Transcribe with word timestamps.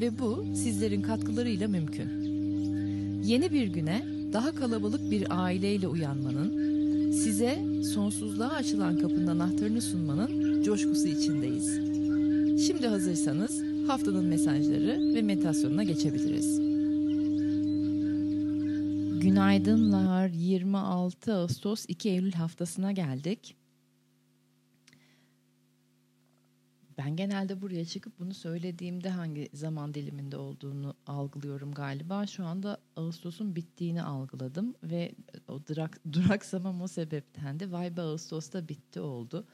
ve 0.00 0.18
bu 0.18 0.44
sizlerin 0.54 1.02
katkılarıyla 1.02 1.68
mümkün. 1.68 2.08
Yeni 3.24 3.52
bir 3.52 3.66
güne 3.66 4.04
daha 4.32 4.54
kalabalık 4.54 5.10
bir 5.10 5.44
aileyle 5.44 5.88
uyanmanın, 5.88 6.66
size 7.12 7.58
sonsuzluğa 7.94 8.48
açılan 8.48 8.98
kapının 8.98 9.26
anahtarını 9.26 9.82
sunmanın 9.82 10.62
coşkusu 10.62 11.08
içindeyiz. 11.08 11.96
Şimdi 12.66 12.86
hazırsanız 12.86 13.62
haftanın 13.88 14.24
mesajları 14.24 15.14
ve 15.14 15.22
meditasyonuna 15.22 15.84
geçebiliriz. 15.84 16.58
Günaydınlar. 19.20 20.28
26 20.28 21.34
Ağustos 21.34 21.84
2 21.88 22.08
Eylül 22.10 22.32
haftasına 22.32 22.92
geldik. 22.92 23.56
Ben 27.06 27.16
genelde 27.16 27.62
buraya 27.62 27.84
çıkıp 27.84 28.18
bunu 28.18 28.34
söylediğimde 28.34 29.10
hangi 29.10 29.48
zaman 29.52 29.94
diliminde 29.94 30.36
olduğunu 30.36 30.94
algılıyorum 31.06 31.74
galiba. 31.74 32.26
Şu 32.26 32.44
anda 32.44 32.78
Ağustos'un 32.96 33.56
bittiğini 33.56 34.02
algıladım 34.02 34.74
ve 34.82 35.12
o 35.48 35.66
durak, 35.66 36.00
duraksamam 36.12 36.82
o 36.82 36.88
sebeptendi. 36.88 37.72
Vay 37.72 37.96
be 37.96 38.00
Ağustos'ta 38.00 38.68
bitti 38.68 39.00
oldu. 39.00 39.46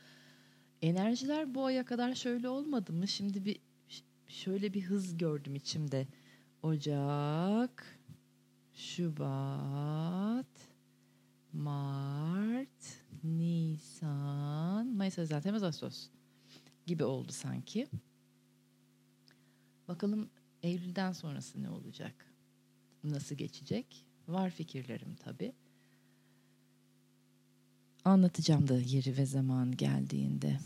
Enerjiler 0.83 1.55
bu 1.55 1.65
aya 1.65 1.85
kadar 1.85 2.15
şöyle 2.15 2.49
olmadı 2.49 2.93
mı? 2.93 3.09
Şimdi 3.09 3.45
bir 3.45 3.61
şöyle 4.29 4.75
bir 4.75 4.83
hız 4.83 5.17
gördüm 5.17 5.55
içimde. 5.55 6.07
Ocak, 6.63 7.99
Şubat, 8.75 10.47
Mart, 11.53 13.03
Nisan, 13.25 14.87
Mayıs, 14.87 15.19
Haziran, 15.19 15.43
Temmuz, 15.43 15.63
Ağustos 15.63 16.09
gibi 16.87 17.05
oldu 17.05 17.33
sanki. 17.33 17.87
Bakalım 19.89 20.29
Eylül'den 20.63 21.13
sonrası 21.13 21.63
ne 21.63 21.71
olacak? 21.71 22.27
Nasıl 23.05 23.35
geçecek? 23.35 24.05
Var 24.29 24.51
fikirlerim 24.51 25.15
tabii. 25.15 25.53
Anlatacağım 28.05 28.69
da 28.69 28.81
yeri 28.81 29.17
ve 29.17 29.27
zaman 29.27 29.77
geldiğinde. 29.77 30.59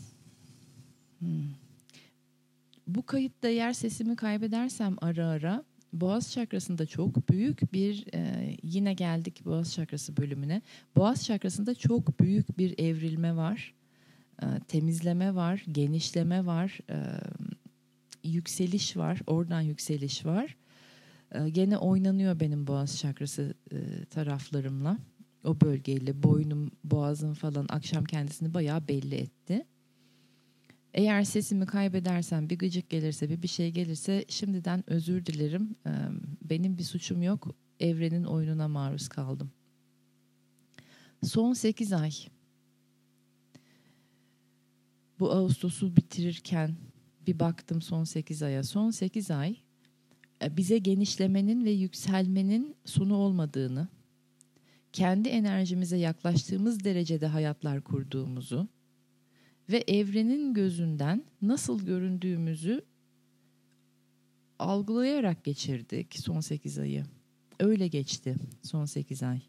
Hmm. 1.19 1.49
Bu 2.87 3.05
kayıtta 3.05 3.47
yer 3.47 3.73
sesimi 3.73 4.15
kaybedersem 4.15 4.95
ara 5.01 5.27
ara 5.27 5.63
Boğaz 5.93 6.31
çakrasında 6.31 6.85
çok 6.85 7.29
büyük 7.29 7.73
bir 7.73 8.05
e, 8.13 8.53
yine 8.63 8.93
geldik 8.93 9.45
Boğaz 9.45 9.73
çakrası 9.73 10.17
bölümüne. 10.17 10.61
Boğaz 10.95 11.25
çakrasında 11.25 11.75
çok 11.75 12.19
büyük 12.19 12.57
bir 12.57 12.79
evrilme 12.79 13.35
var. 13.35 13.73
E, 14.43 14.45
temizleme 14.67 15.35
var, 15.35 15.63
genişleme 15.71 16.45
var, 16.45 16.79
e, 16.89 16.97
yükseliş 18.23 18.97
var, 18.97 19.19
oradan 19.27 19.61
yükseliş 19.61 20.25
var. 20.25 20.57
E, 21.31 21.49
gene 21.49 21.77
oynanıyor 21.77 22.39
benim 22.39 22.67
boğaz 22.67 22.97
çakrası 22.97 23.53
e, 23.71 24.05
taraflarımla. 24.05 24.97
O 25.43 25.61
bölgeyle 25.61 26.23
boynum, 26.23 26.71
boğazım 26.83 27.33
falan 27.33 27.65
akşam 27.69 28.03
kendisini 28.03 28.53
bayağı 28.53 28.87
belli 28.87 29.15
etti. 29.15 29.65
Eğer 30.93 31.23
sesimi 31.23 31.65
kaybedersem 31.65 32.49
bir 32.49 32.57
gıcık 32.57 32.89
gelirse 32.89 33.29
bir 33.29 33.41
bir 33.41 33.47
şey 33.47 33.71
gelirse 33.71 34.25
şimdiden 34.27 34.83
özür 34.87 35.25
dilerim. 35.25 35.75
Benim 36.41 36.77
bir 36.77 36.83
suçum 36.83 37.23
yok. 37.23 37.55
Evrenin 37.79 38.23
oyununa 38.23 38.67
maruz 38.67 39.07
kaldım. 39.07 39.51
Son 41.23 41.53
8 41.53 41.93
ay 41.93 42.11
bu 45.19 45.31
Ağustos'u 45.31 45.95
bitirirken 45.95 46.75
bir 47.27 47.39
baktım 47.39 47.81
son 47.81 48.03
8 48.03 48.43
aya. 48.43 48.63
Son 48.63 48.91
8 48.91 49.31
ay 49.31 49.55
e, 50.43 50.57
bize 50.57 50.77
genişlemenin 50.77 51.65
ve 51.65 51.71
yükselmenin 51.71 52.75
sonu 52.85 53.15
olmadığını, 53.15 53.87
kendi 54.93 55.29
enerjimize 55.29 55.97
yaklaştığımız 55.97 56.83
derecede 56.83 57.27
hayatlar 57.27 57.81
kurduğumuzu 57.81 58.67
ve 59.69 59.83
evrenin 59.87 60.53
gözünden 60.53 61.23
nasıl 61.41 61.85
göründüğümüzü 61.85 62.81
algılayarak 64.59 65.43
geçirdik 65.43 66.19
son 66.19 66.39
8 66.39 66.79
ayı. 66.79 67.05
Öyle 67.59 67.87
geçti 67.87 68.35
son 68.63 68.85
8 68.85 69.23
ay. 69.23 69.41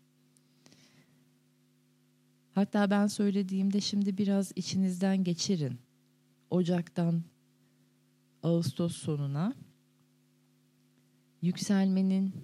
Hatta 2.59 2.91
ben 2.91 3.07
söylediğimde 3.07 3.81
şimdi 3.81 4.19
biraz 4.19 4.53
içinizden 4.57 5.25
geçirin. 5.25 5.79
Ocaktan 6.51 7.23
Ağustos 8.43 8.97
sonuna 8.97 9.55
yükselmenin, 11.43 12.35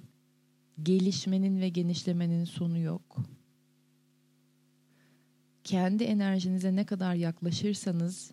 gelişmenin 0.82 1.60
ve 1.60 1.68
genişlemenin 1.68 2.44
sonu 2.44 2.78
yok. 2.78 3.16
Kendi 5.64 6.04
enerjinize 6.04 6.76
ne 6.76 6.86
kadar 6.86 7.14
yaklaşırsanız 7.14 8.32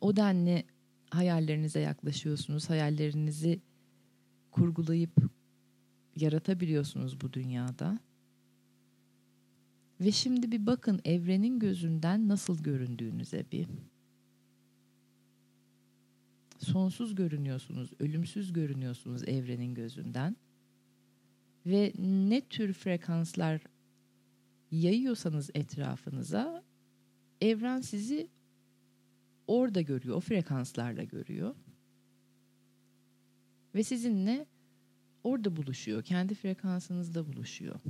o 0.00 0.16
denli 0.16 0.64
hayallerinize 1.10 1.80
yaklaşıyorsunuz. 1.80 2.70
Hayallerinizi 2.70 3.60
kurgulayıp 4.50 5.30
yaratabiliyorsunuz 6.16 7.20
bu 7.20 7.32
dünyada. 7.32 7.98
Ve 10.00 10.12
şimdi 10.12 10.52
bir 10.52 10.66
bakın 10.66 11.00
evrenin 11.04 11.58
gözünden 11.58 12.28
nasıl 12.28 12.62
göründüğünüze 12.62 13.44
bir. 13.52 13.66
Sonsuz 16.58 17.14
görünüyorsunuz, 17.14 17.90
ölümsüz 18.00 18.52
görünüyorsunuz 18.52 19.22
evrenin 19.28 19.74
gözünden. 19.74 20.36
Ve 21.66 21.92
ne 21.98 22.40
tür 22.40 22.72
frekanslar 22.72 23.60
yayıyorsanız 24.70 25.50
etrafınıza 25.54 26.62
evren 27.40 27.80
sizi 27.80 28.28
orada 29.46 29.80
görüyor, 29.80 30.16
o 30.16 30.20
frekanslarla 30.20 31.04
görüyor. 31.04 31.54
Ve 33.74 33.84
sizinle 33.84 34.46
orada 35.24 35.56
buluşuyor, 35.56 36.02
kendi 36.02 36.34
frekansınızda 36.34 37.26
buluşuyor. 37.26 37.80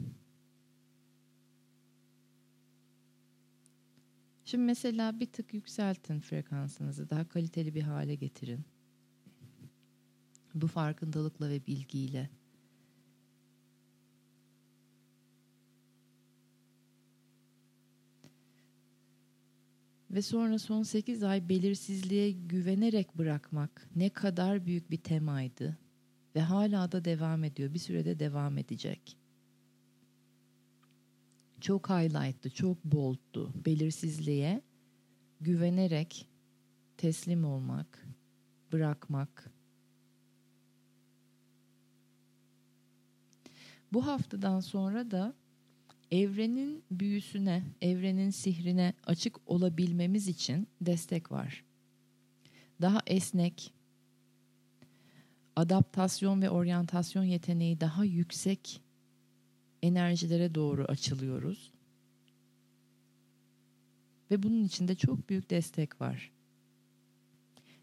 Şimdi 4.51 4.65
mesela 4.65 5.21
bir 5.21 5.27
tık 5.27 5.55
yükseltin 5.55 6.21
frekansınızı, 6.21 7.11
daha 7.11 7.29
kaliteli 7.29 7.75
bir 7.75 7.83
hale 7.83 8.15
getirin. 8.15 8.65
Bu 10.55 10.67
farkındalıkla 10.67 11.51
ve 11.51 11.67
bilgiyle. 11.67 12.31
Ve 20.11 20.23
sonra 20.23 20.59
son 20.59 20.83
8 20.83 21.23
ay 21.23 21.49
belirsizliğe 21.49 22.31
güvenerek 22.31 23.19
bırakmak 23.19 23.89
ne 23.97 24.09
kadar 24.09 24.67
büyük 24.67 24.91
bir 24.91 24.99
temaydı 24.99 25.79
ve 26.35 26.41
hala 26.41 26.93
da 26.93 27.05
devam 27.05 27.45
ediyor. 27.45 27.75
Bir 27.75 27.79
sürede 27.79 28.19
devam 28.19 28.59
edecek 28.59 29.20
çok 31.61 31.91
highlight'tı, 31.91 32.51
çok 32.51 32.85
bold'tu. 32.85 33.53
Belirsizliğe 33.67 34.63
güvenerek 35.41 36.29
teslim 36.97 37.45
olmak, 37.45 38.07
bırakmak. 38.73 39.51
Bu 43.93 44.07
haftadan 44.07 44.61
sonra 44.61 45.11
da 45.11 45.35
evrenin 46.11 46.85
büyüsüne, 46.91 47.63
evrenin 47.81 48.31
sihrine 48.31 48.95
açık 49.07 49.51
olabilmemiz 49.51 50.29
için 50.29 50.69
destek 50.81 51.33
var. 51.33 51.65
Daha 52.81 53.01
esnek, 53.07 53.75
adaptasyon 55.57 56.43
ve 56.43 56.51
oryantasyon 56.51 57.25
yeteneği 57.25 57.81
daha 57.81 58.05
yüksek 58.05 58.83
enerjilere 59.83 60.55
doğru 60.55 60.85
açılıyoruz. 60.85 61.73
Ve 64.31 64.43
bunun 64.43 64.65
içinde 64.65 64.95
çok 64.95 65.29
büyük 65.29 65.51
destek 65.51 66.01
var. 66.01 66.33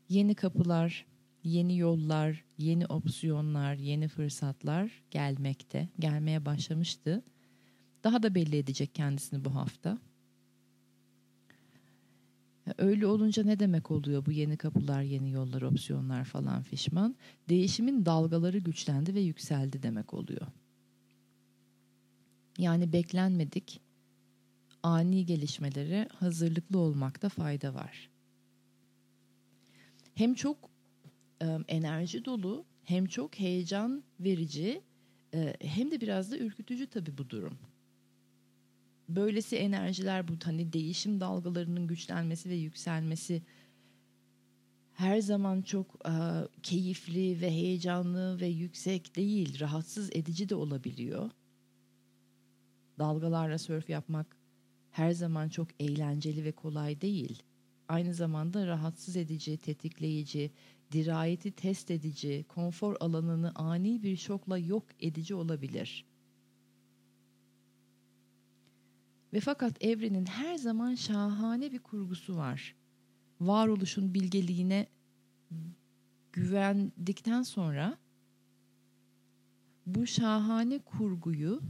Yeni 0.09 0.35
kapılar, 0.35 1.05
yeni 1.43 1.77
yollar, 1.77 2.43
yeni 2.57 2.85
opsiyonlar, 2.85 3.75
yeni 3.75 4.07
fırsatlar 4.07 5.03
gelmekte, 5.11 5.89
gelmeye 5.99 6.45
başlamıştı. 6.45 7.23
Daha 8.03 8.23
da 8.23 8.35
belli 8.35 8.57
edecek 8.57 8.95
kendisini 8.95 9.45
bu 9.45 9.55
hafta. 9.55 9.97
Öyle 12.77 13.07
olunca 13.07 13.43
ne 13.43 13.59
demek 13.59 13.91
oluyor 13.91 14.25
bu 14.25 14.31
yeni 14.31 14.57
kapılar, 14.57 15.01
yeni 15.01 15.31
yollar, 15.31 15.61
opsiyonlar 15.61 16.23
falan 16.23 16.61
fişman? 16.61 17.15
Değişimin 17.49 18.05
dalgaları 18.05 18.57
güçlendi 18.57 19.15
ve 19.15 19.19
yükseldi 19.19 19.83
demek 19.83 20.13
oluyor. 20.13 20.47
Yani 22.57 22.93
beklenmedik 22.93 23.81
ani 24.83 25.25
gelişmelere 25.25 26.07
hazırlıklı 26.13 26.79
olmakta 26.79 27.29
fayda 27.29 27.73
var. 27.73 28.09
Hem 30.15 30.33
çok 30.33 30.69
e, 31.41 31.57
enerji 31.67 32.25
dolu, 32.25 32.65
hem 32.83 33.05
çok 33.05 33.39
heyecan 33.39 34.03
verici, 34.19 34.81
e, 35.33 35.57
hem 35.61 35.91
de 35.91 36.01
biraz 36.01 36.31
da 36.31 36.37
ürkütücü 36.37 36.87
tabii 36.87 37.17
bu 37.17 37.29
durum 37.29 37.57
böylesi 39.09 39.55
enerjiler 39.55 40.27
bu 40.27 40.33
hani 40.43 40.73
değişim 40.73 41.19
dalgalarının 41.19 41.87
güçlenmesi 41.87 42.49
ve 42.49 42.55
yükselmesi 42.55 43.41
her 44.93 45.19
zaman 45.19 45.61
çok 45.61 45.95
e, 46.05 46.13
keyifli 46.63 47.41
ve 47.41 47.51
heyecanlı 47.51 48.39
ve 48.41 48.47
yüksek 48.47 49.15
değil, 49.15 49.59
rahatsız 49.59 50.09
edici 50.13 50.49
de 50.49 50.55
olabiliyor. 50.55 51.31
Dalgalarla 52.99 53.57
sörf 53.57 53.89
yapmak 53.89 54.37
her 54.91 55.11
zaman 55.11 55.49
çok 55.49 55.67
eğlenceli 55.79 56.43
ve 56.43 56.51
kolay 56.51 57.01
değil. 57.01 57.43
Aynı 57.87 58.13
zamanda 58.13 58.67
rahatsız 58.67 59.17
edici, 59.17 59.57
tetikleyici, 59.57 60.51
dirayeti 60.91 61.51
test 61.51 61.91
edici, 61.91 62.45
konfor 62.47 62.95
alanını 62.99 63.51
ani 63.55 64.03
bir 64.03 64.17
şokla 64.17 64.57
yok 64.57 64.85
edici 64.99 65.35
olabilir.'' 65.35 66.17
Ve 69.33 69.39
fakat 69.39 69.83
evrenin 69.83 70.25
her 70.25 70.55
zaman 70.55 70.95
şahane 70.95 71.71
bir 71.71 71.79
kurgusu 71.79 72.35
var. 72.35 72.75
Varoluşun 73.41 74.13
bilgeliğine 74.13 74.87
güvendikten 76.33 77.41
sonra 77.41 77.97
bu 79.85 80.07
şahane 80.07 80.79
kurguyu 80.79 81.61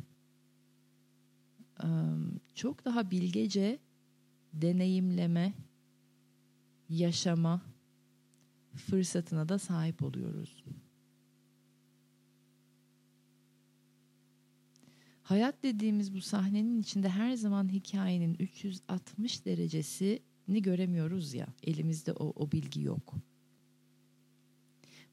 çok 2.55 2.85
daha 2.85 3.11
bilgece 3.11 3.79
deneyimleme, 4.53 5.53
yaşama 6.89 7.61
fırsatına 8.75 9.49
da 9.49 9.59
sahip 9.59 10.03
oluyoruz. 10.03 10.63
Hayat 15.23 15.63
dediğimiz 15.63 16.13
bu 16.13 16.21
sahnenin 16.21 16.81
içinde 16.81 17.09
her 17.09 17.33
zaman 17.33 17.69
hikayenin 17.69 18.35
360 18.39 19.45
derecesini 19.45 20.61
göremiyoruz 20.61 21.33
ya. 21.33 21.47
Elimizde 21.63 22.13
o, 22.13 22.33
o 22.35 22.51
bilgi 22.51 22.81
yok. 22.81 23.13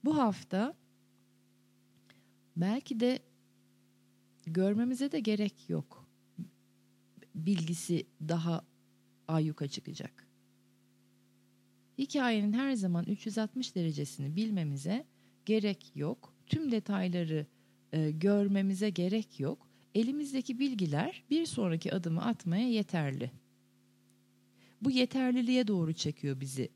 Bu 0.05 0.19
hafta 0.19 0.75
belki 2.57 3.01
de 3.01 3.19
görmemize 4.47 5.13
de 5.13 5.21
gerek 5.21 5.71
yok. 5.71 6.04
Bilgisi 7.35 8.07
daha 8.29 8.65
ayyuka 9.29 9.69
çıkacak. 9.69 10.29
Hikayenin 11.99 12.53
her 12.53 12.73
zaman 12.73 13.05
360 13.05 13.75
derecesini 13.75 14.37
bilmemize 14.37 15.07
gerek 15.47 15.93
yok. 15.95 16.35
Tüm 16.47 16.71
detayları 16.73 17.47
e, 17.93 18.11
görmemize 18.11 18.91
gerek 18.91 19.41
yok 19.41 19.69
elimizdeki 19.95 20.59
bilgiler 20.59 21.25
bir 21.31 21.47
sonraki 21.47 21.95
adımı 21.95 22.25
atmaya 22.25 22.69
yeterli. 22.69 23.31
Bu 24.83 24.91
yeterliliğe 24.91 25.69
doğru 25.69 25.93
çekiyor 25.93 26.41
bizi 26.41 26.69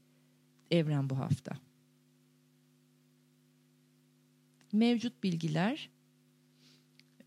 evren 0.70 1.10
bu 1.10 1.18
hafta. 1.18 1.58
Mevcut 4.72 5.22
bilgiler, 5.22 5.90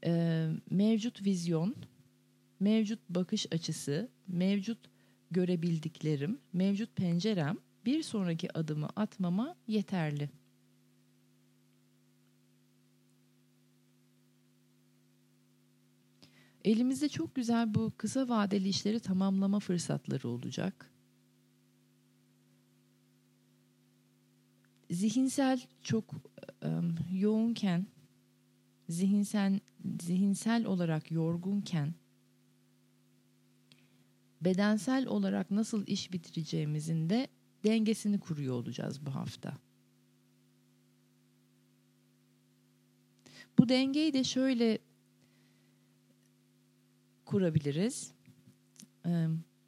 e, 0.06 0.48
mevcut 0.70 1.26
vizyon, 1.26 1.76
mevcut 2.62 3.00
bakış 3.10 3.48
açısı, 3.52 4.10
mevcut 4.28 4.80
görebildiklerim, 5.32 6.40
mevcut 6.54 6.96
pencerem 6.96 7.58
bir 7.86 8.04
sonraki 8.04 8.58
adımı 8.58 8.88
atmama 8.96 9.56
yeterli. 9.68 10.30
Elimizde 16.64 17.10
çok 17.10 17.36
güzel 17.36 17.74
bu 17.74 17.92
kısa 17.98 18.30
vadeli 18.30 18.70
işleri 18.70 19.00
tamamlama 19.00 19.60
fırsatları 19.60 20.30
olacak. 20.30 20.92
Zihinsel 24.90 25.62
çok 25.82 26.14
um, 26.66 26.96
yoğunken, 27.12 27.86
zihinsel 28.90 29.60
zihinsel 30.02 30.66
olarak 30.66 31.12
yorgunken 31.12 31.94
bedensel 34.42 35.08
olarak 35.08 35.52
nasıl 35.52 35.88
iş 35.88 36.14
bitireceğimizin 36.14 37.10
de 37.10 37.28
dengesini 37.64 38.20
kuruyor 38.20 38.56
olacağız 38.56 39.06
bu 39.06 39.16
hafta. 39.16 39.58
Bu 43.58 43.70
dengeyi 43.70 44.14
de 44.14 44.24
şöyle 44.24 44.80
kurabiliriz. 47.26 48.12
Ee, 49.06 49.28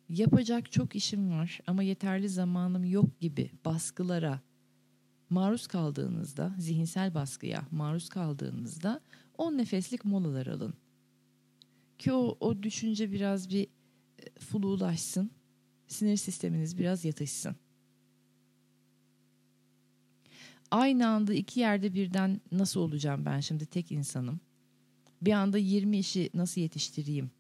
yapacak 0.10 0.72
çok 0.72 0.96
işim 0.96 1.32
var 1.32 1.60
ama 1.68 1.84
yeterli 1.84 2.30
zamanım 2.30 2.86
yok 2.86 3.20
gibi 3.20 3.52
baskılara 3.66 4.42
maruz 5.30 5.68
kaldığınızda, 5.68 6.56
zihinsel 6.58 7.14
baskıya 7.14 7.68
maruz 7.72 8.10
kaldığınızda 8.10 9.02
10 9.38 9.58
nefeslik 9.58 10.06
molalar 10.06 10.48
alın. 10.48 10.74
Ki 12.00 12.14
o, 12.14 12.38
o 12.40 12.64
düşünce 12.64 13.12
biraz 13.12 13.50
bir 13.50 13.68
flulaşsın, 14.40 15.32
sinir 15.88 16.18
sisteminiz 16.18 16.78
biraz 16.78 17.06
yatışsın. 17.06 17.56
Aynı 20.72 21.08
anda 21.08 21.34
iki 21.34 21.60
yerde 21.60 21.94
birden 21.94 22.42
nasıl 22.52 22.80
olacağım 22.80 23.26
ben 23.26 23.40
şimdi 23.40 23.66
tek 23.66 23.92
insanım. 23.92 24.40
Bir 25.22 25.32
anda 25.32 25.58
20 25.58 25.98
işi 25.98 26.30
nasıl 26.34 26.62
yetiştireyim 26.62 27.32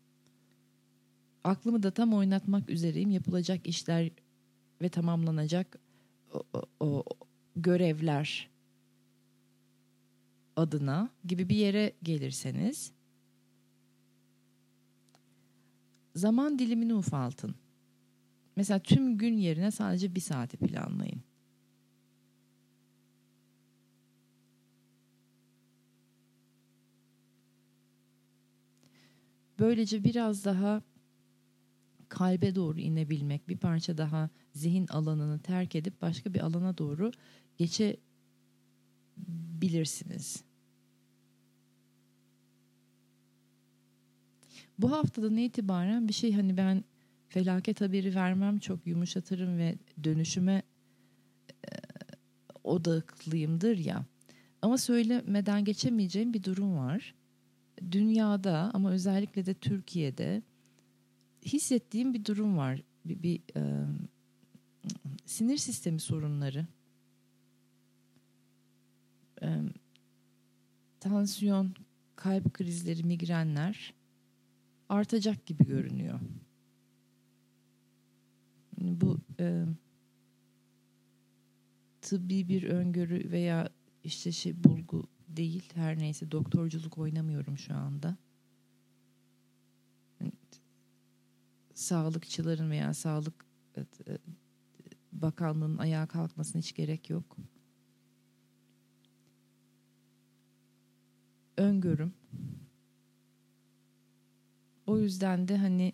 aklımı 1.43 1.83
da 1.83 1.91
tam 1.91 2.13
oynatmak 2.13 2.69
üzereyim. 2.69 3.11
Yapılacak 3.11 3.67
işler 3.67 4.11
ve 4.81 4.89
tamamlanacak 4.89 5.79
o, 6.33 6.43
o, 6.53 6.63
o 6.79 7.03
görevler 7.55 8.49
adına 10.55 11.09
gibi 11.25 11.49
bir 11.49 11.55
yere 11.55 11.93
gelirseniz 12.03 12.91
zaman 16.15 16.59
dilimini 16.59 16.93
ufaltın. 16.93 17.55
Mesela 18.55 18.79
tüm 18.79 19.17
gün 19.17 19.37
yerine 19.37 19.71
sadece 19.71 20.15
bir 20.15 20.21
saati 20.21 20.57
planlayın. 20.57 21.21
Böylece 29.59 30.03
biraz 30.03 30.45
daha 30.45 30.81
kalbe 32.09 32.55
doğru 32.55 32.79
inebilmek, 32.79 33.49
bir 33.49 33.57
parça 33.57 33.97
daha 33.97 34.29
zihin 34.53 34.87
alanını 34.87 35.39
terk 35.39 35.75
edip 35.75 36.01
başka 36.01 36.33
bir 36.33 36.39
alana 36.39 36.77
doğru 36.77 37.11
geçebilirsiniz. 37.57 40.43
Bu 44.79 44.91
haftadan 44.91 45.37
itibaren 45.37 46.07
bir 46.07 46.13
şey 46.13 46.33
hani 46.33 46.57
ben 46.57 46.83
felaket 47.29 47.81
haberi 47.81 48.15
vermem 48.15 48.59
çok 48.59 48.87
yumuşatırım 48.87 49.57
ve 49.57 49.75
dönüşüme 50.03 50.63
e, 51.49 51.71
odaklıyımdır 52.63 53.77
ya. 53.77 54.05
Ama 54.61 54.77
söylemeden 54.77 55.65
geçemeyeceğim 55.65 56.33
bir 56.33 56.43
durum 56.43 56.77
var. 56.77 57.15
Dünyada 57.91 58.71
ama 58.73 58.91
özellikle 58.91 59.45
de 59.45 59.53
Türkiye'de 59.53 60.41
hissettiğim 61.45 62.13
bir 62.13 62.25
durum 62.25 62.57
var. 62.57 62.83
Bir, 63.05 63.23
bir 63.23 63.41
e, 63.55 63.85
sinir 65.25 65.57
sistemi 65.57 65.99
sorunları. 65.99 66.67
E, 69.41 69.47
tansiyon, 70.99 71.75
kalp 72.15 72.53
krizleri, 72.53 73.03
migrenler 73.03 73.93
artacak 74.93 75.45
gibi 75.45 75.65
görünüyor. 75.65 76.19
Bu 78.81 79.19
e, 79.39 79.65
tıbbi 82.01 82.47
bir 82.47 82.63
öngörü 82.63 83.31
veya 83.31 83.69
işte 84.03 84.31
şey 84.31 84.63
bulgu 84.63 85.07
değil. 85.27 85.69
Her 85.73 85.99
neyse 85.99 86.31
doktorculuk 86.31 86.97
oynamıyorum 86.97 87.57
şu 87.57 87.75
anda. 87.75 88.17
Sağlıkçıların 91.73 92.71
veya 92.71 92.93
sağlık 92.93 93.45
e, 93.75 93.81
e, 93.81 94.17
bakanlığının 95.11 95.77
ayağa 95.77 96.07
kalkmasına 96.07 96.61
hiç 96.61 96.75
gerek 96.75 97.09
yok. 97.09 97.37
Öngörüm. 101.57 102.13
O 104.87 104.99
yüzden 104.99 105.47
de 105.47 105.57
hani 105.57 105.93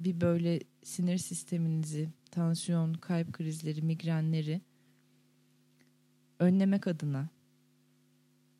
bir 0.00 0.20
böyle 0.20 0.60
sinir 0.82 1.18
sisteminizi, 1.18 2.10
tansiyon, 2.30 2.94
kalp 2.94 3.32
krizleri, 3.32 3.82
migrenleri 3.82 4.60
önlemek 6.38 6.86
adına 6.86 7.28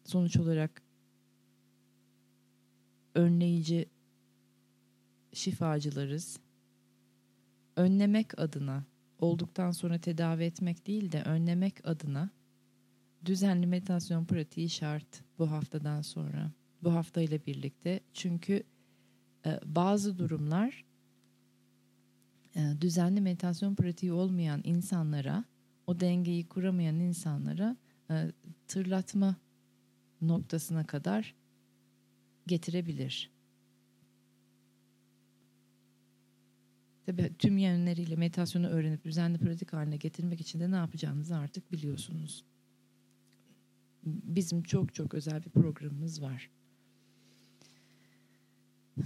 sonuç 0.05 0.37
olarak 0.37 0.83
önleyici 3.15 3.89
şifacılarız. 5.33 6.41
Önlemek 7.77 8.39
adına 8.39 8.85
olduktan 9.19 9.71
sonra 9.71 9.99
tedavi 9.99 10.45
etmek 10.45 10.87
değil 10.87 11.13
de 11.13 11.23
önlemek 11.23 11.89
adına 11.89 12.31
düzenli 13.25 13.67
meditasyon 13.67 14.25
pratiği 14.25 14.71
şart 14.71 15.23
bu 15.39 15.51
haftadan 15.51 16.03
sonra. 16.03 16.53
Bu 16.83 16.95
hafta 16.95 17.21
ile 17.21 17.47
birlikte 17.47 18.01
çünkü 18.13 18.63
e, 19.47 19.61
bazı 19.65 20.19
durumlar 20.19 20.85
e, 22.57 22.61
düzenli 22.81 23.21
meditasyon 23.21 23.75
pratiği 23.75 24.13
olmayan 24.13 24.61
insanlara, 24.65 25.45
o 25.87 26.01
dengeyi 26.01 26.49
kuramayan 26.49 27.01
insanlara 27.01 27.77
e, 28.11 28.33
tırlatma 28.69 29.37
noktasına 30.21 30.87
kadar 30.87 31.35
getirebilir. 32.47 33.31
Tabii 37.07 37.33
tüm 37.39 37.59
yönleriyle 37.59 38.17
meditasyonu 38.17 38.67
öğrenip 38.67 39.05
düzenli 39.05 39.39
pratik 39.39 39.73
haline 39.73 39.97
getirmek 39.97 40.41
için 40.41 40.61
de 40.61 40.71
ne 40.71 40.77
yapacağınızı 40.77 41.37
artık 41.37 41.73
biliyorsunuz. 41.73 42.45
Bizim 44.05 44.63
çok 44.63 44.95
çok 44.95 45.15
özel 45.15 45.45
bir 45.45 45.51
programımız 45.51 46.23
var. 46.23 46.51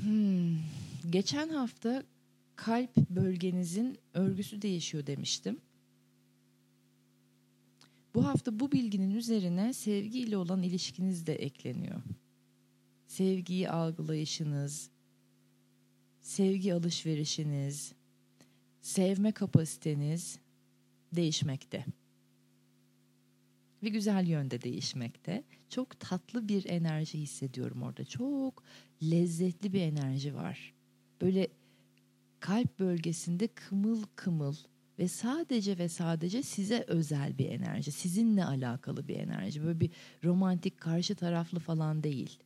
Hmm. 0.03 0.57
Geçen 1.11 1.49
hafta 1.49 2.03
kalp 2.57 2.97
bölgenizin 2.97 3.99
örgüsü 4.15 4.63
değişiyor 4.63 5.07
demiştim. 5.07 5.61
Bu 8.15 8.27
hafta 8.27 8.61
bu 8.61 8.73
bilginin 8.73 9.15
üzerine 9.15 9.73
sevgiyle 9.73 10.37
olan 10.37 10.63
ilişkiniz 10.63 11.27
de 11.27 11.35
ekleniyor. 11.35 12.03
Sevgiyi 13.07 13.71
algılayışınız, 13.71 14.91
sevgi 16.21 16.75
alışverişiniz, 16.75 17.93
sevme 18.81 19.33
kapasiteniz 19.33 20.39
değişmekte. 21.13 21.85
Ve 23.83 23.89
güzel 23.89 24.27
yönde 24.29 24.63
değişmekte. 24.63 25.45
Çok 25.75 26.01
tatlı 26.01 26.49
bir 26.49 26.69
enerji 26.69 27.19
hissediyorum 27.19 27.83
orada. 27.83 28.05
Çok 28.05 28.63
lezzetli 29.03 29.73
bir 29.73 29.81
enerji 29.81 30.35
var. 30.35 30.75
Böyle 31.21 31.49
kalp 32.41 32.79
bölgesinde 32.79 33.49
kımıl 33.49 34.03
kımıl 34.17 34.55
ve 34.99 35.09
sadece 35.09 35.79
ve 35.79 35.89
sadece 35.89 36.43
size 36.43 36.85
özel 36.89 37.39
bir 37.39 37.47
enerji, 37.47 37.93
sizinle 37.93 38.45
alakalı 38.45 39.09
bir 39.09 39.17
enerji. 39.17 39.65
Böyle 39.65 39.81
bir 39.81 39.91
romantik 40.25 40.79
karşı 40.81 41.15
taraflı 41.15 41.59
falan 41.59 42.03
değil. 42.03 42.39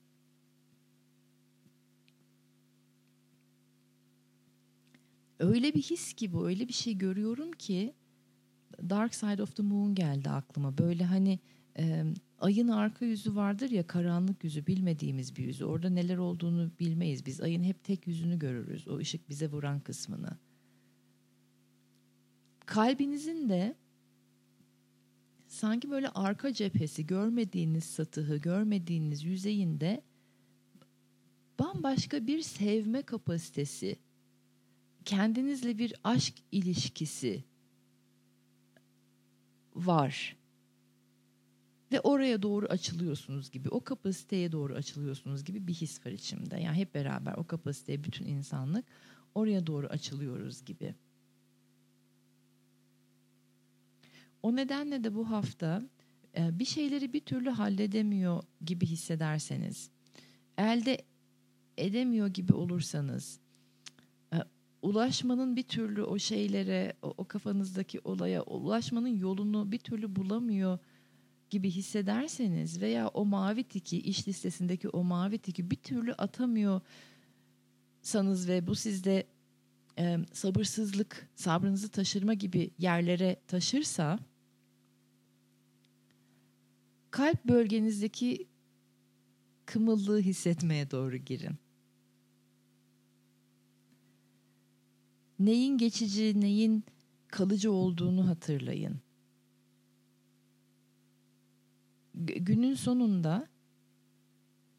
Öyle 5.38 5.74
bir 5.74 5.82
his 5.82 6.12
ki 6.12 6.32
bu, 6.32 6.48
öyle 6.48 6.68
bir 6.68 6.72
şey 6.72 6.98
görüyorum 6.98 7.52
ki 7.52 7.94
Dark 8.90 9.14
Side 9.14 9.42
of 9.42 9.56
the 9.56 9.62
Moon 9.62 9.94
geldi 9.94 10.30
aklıma. 10.30 10.78
Böyle 10.78 11.04
hani 11.04 11.38
ayın 12.38 12.68
arka 12.68 13.04
yüzü 13.04 13.36
vardır 13.36 13.70
ya 13.70 13.86
karanlık 13.86 14.44
yüzü 14.44 14.66
bilmediğimiz 14.66 15.36
bir 15.36 15.44
yüzü. 15.44 15.64
Orada 15.64 15.90
neler 15.90 16.16
olduğunu 16.16 16.70
bilmeyiz 16.80 17.26
biz. 17.26 17.40
Ayın 17.40 17.62
hep 17.62 17.84
tek 17.84 18.06
yüzünü 18.06 18.38
görürüz. 18.38 18.88
O 18.88 18.96
ışık 18.96 19.28
bize 19.28 19.50
vuran 19.50 19.80
kısmını. 19.80 20.38
Kalbinizin 22.66 23.48
de 23.48 23.76
sanki 25.46 25.90
böyle 25.90 26.08
arka 26.08 26.52
cephesi 26.52 27.06
görmediğiniz 27.06 27.84
satıhı, 27.84 28.36
görmediğiniz 28.36 29.24
yüzeyinde 29.24 30.02
bambaşka 31.58 32.26
bir 32.26 32.42
sevme 32.42 33.02
kapasitesi, 33.02 33.96
kendinizle 35.04 35.78
bir 35.78 35.94
aşk 36.04 36.34
ilişkisi 36.52 37.44
var. 39.74 40.37
Ve 41.92 42.00
oraya 42.00 42.42
doğru 42.42 42.66
açılıyorsunuz 42.66 43.50
gibi, 43.50 43.68
o 43.68 43.80
kapasiteye 43.80 44.52
doğru 44.52 44.74
açılıyorsunuz 44.74 45.44
gibi 45.44 45.66
bir 45.66 45.74
his 45.74 46.06
var 46.06 46.10
içimde. 46.10 46.56
Yani 46.56 46.76
hep 46.76 46.94
beraber 46.94 47.34
o 47.34 47.44
kapasiteye 47.44 48.04
bütün 48.04 48.26
insanlık 48.26 48.84
oraya 49.34 49.66
doğru 49.66 49.86
açılıyoruz 49.86 50.64
gibi. 50.64 50.94
O 54.42 54.56
nedenle 54.56 55.04
de 55.04 55.14
bu 55.14 55.30
hafta 55.30 55.82
e, 56.36 56.58
bir 56.58 56.64
şeyleri 56.64 57.12
bir 57.12 57.20
türlü 57.20 57.50
halledemiyor 57.50 58.42
gibi 58.64 58.86
hissederseniz, 58.86 59.90
elde 60.58 61.04
edemiyor 61.76 62.28
gibi 62.28 62.52
olursanız, 62.52 63.40
e, 64.32 64.36
ulaşmanın 64.82 65.56
bir 65.56 65.62
türlü 65.62 66.02
o 66.02 66.18
şeylere, 66.18 66.92
o, 67.02 67.14
o 67.16 67.24
kafanızdaki 67.24 68.00
olaya 68.04 68.42
ulaşmanın 68.42 69.16
yolunu 69.16 69.72
bir 69.72 69.78
türlü 69.78 70.16
bulamıyor 70.16 70.78
gibi 71.50 71.70
hissederseniz 71.70 72.80
veya 72.80 73.08
o 73.08 73.24
mavi 73.24 73.64
tiki, 73.64 74.00
iş 74.00 74.28
listesindeki 74.28 74.88
o 74.88 75.04
mavi 75.04 75.38
tiki 75.38 75.70
bir 75.70 75.76
türlü 75.76 76.12
atamıyorsanız 76.12 78.48
ve 78.48 78.66
bu 78.66 78.74
sizde 78.74 79.26
e, 79.98 80.18
sabırsızlık, 80.32 81.28
sabrınızı 81.34 81.88
taşırma 81.88 82.34
gibi 82.34 82.70
yerlere 82.78 83.36
taşırsa 83.46 84.18
kalp 87.10 87.44
bölgenizdeki 87.44 88.46
kımıllığı 89.66 90.20
hissetmeye 90.20 90.90
doğru 90.90 91.16
girin. 91.16 91.56
Neyin 95.38 95.78
geçici, 95.78 96.40
neyin 96.40 96.84
kalıcı 97.28 97.72
olduğunu 97.72 98.28
hatırlayın. 98.28 99.00
Günün 102.26 102.74
sonunda 102.74 103.48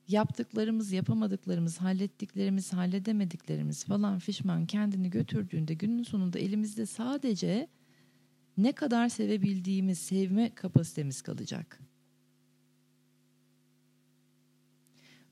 yaptıklarımız, 0.08 0.92
yapamadıklarımız, 0.92 1.78
hallettiklerimiz, 1.78 2.74
halledemediklerimiz 2.74 3.86
falan 3.86 4.20
fişman 4.20 4.66
kendini 4.66 5.10
götürdüğünde 5.10 5.74
günün 5.74 6.04
sonunda 6.04 6.40
elimizde 6.40 6.86
sadece 6.86 7.68
ne 8.58 8.72
kadar 8.72 9.10
sevebildiğimiz 9.10 10.00
sevme 10.00 10.56
kapasitemiz 10.56 11.22
kalacak. 11.22 11.80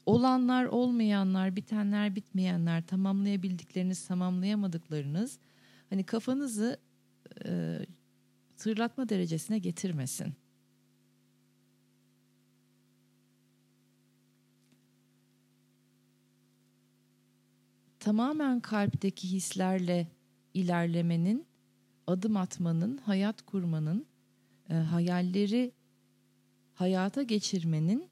Olanlar, 0.06 0.66
olmayanlar, 0.66 1.56
bitenler, 1.56 2.16
bitmeyenler, 2.16 2.88
tamamlayabildikleriniz, 2.88 4.06
tamamlayamadıklarınız 4.06 5.40
hani 5.90 6.04
kafanızı 6.04 6.80
e, 7.46 7.80
tırlatma 8.58 9.10
derecesine 9.10 9.60
getirmesin. 9.60 10.34
Tamamen 18.08 18.60
kalpteki 18.60 19.32
hislerle 19.32 20.08
ilerlemenin, 20.54 21.46
adım 22.08 22.38
atmanın, 22.38 22.98
hayat 22.98 23.42
kurmanın, 23.42 24.06
e, 24.70 24.74
hayalleri 24.74 25.72
hayata 26.74 27.24
geçirmenin 27.24 28.10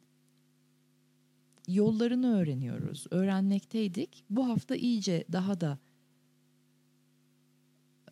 yollarını 1.68 2.38
öğreniyoruz. 2.38 3.06
Öğrenmekteydik. 3.12 4.24
Bu 4.30 4.48
hafta 4.50 4.76
iyice 4.76 5.26
daha 5.32 5.62
da 5.62 5.80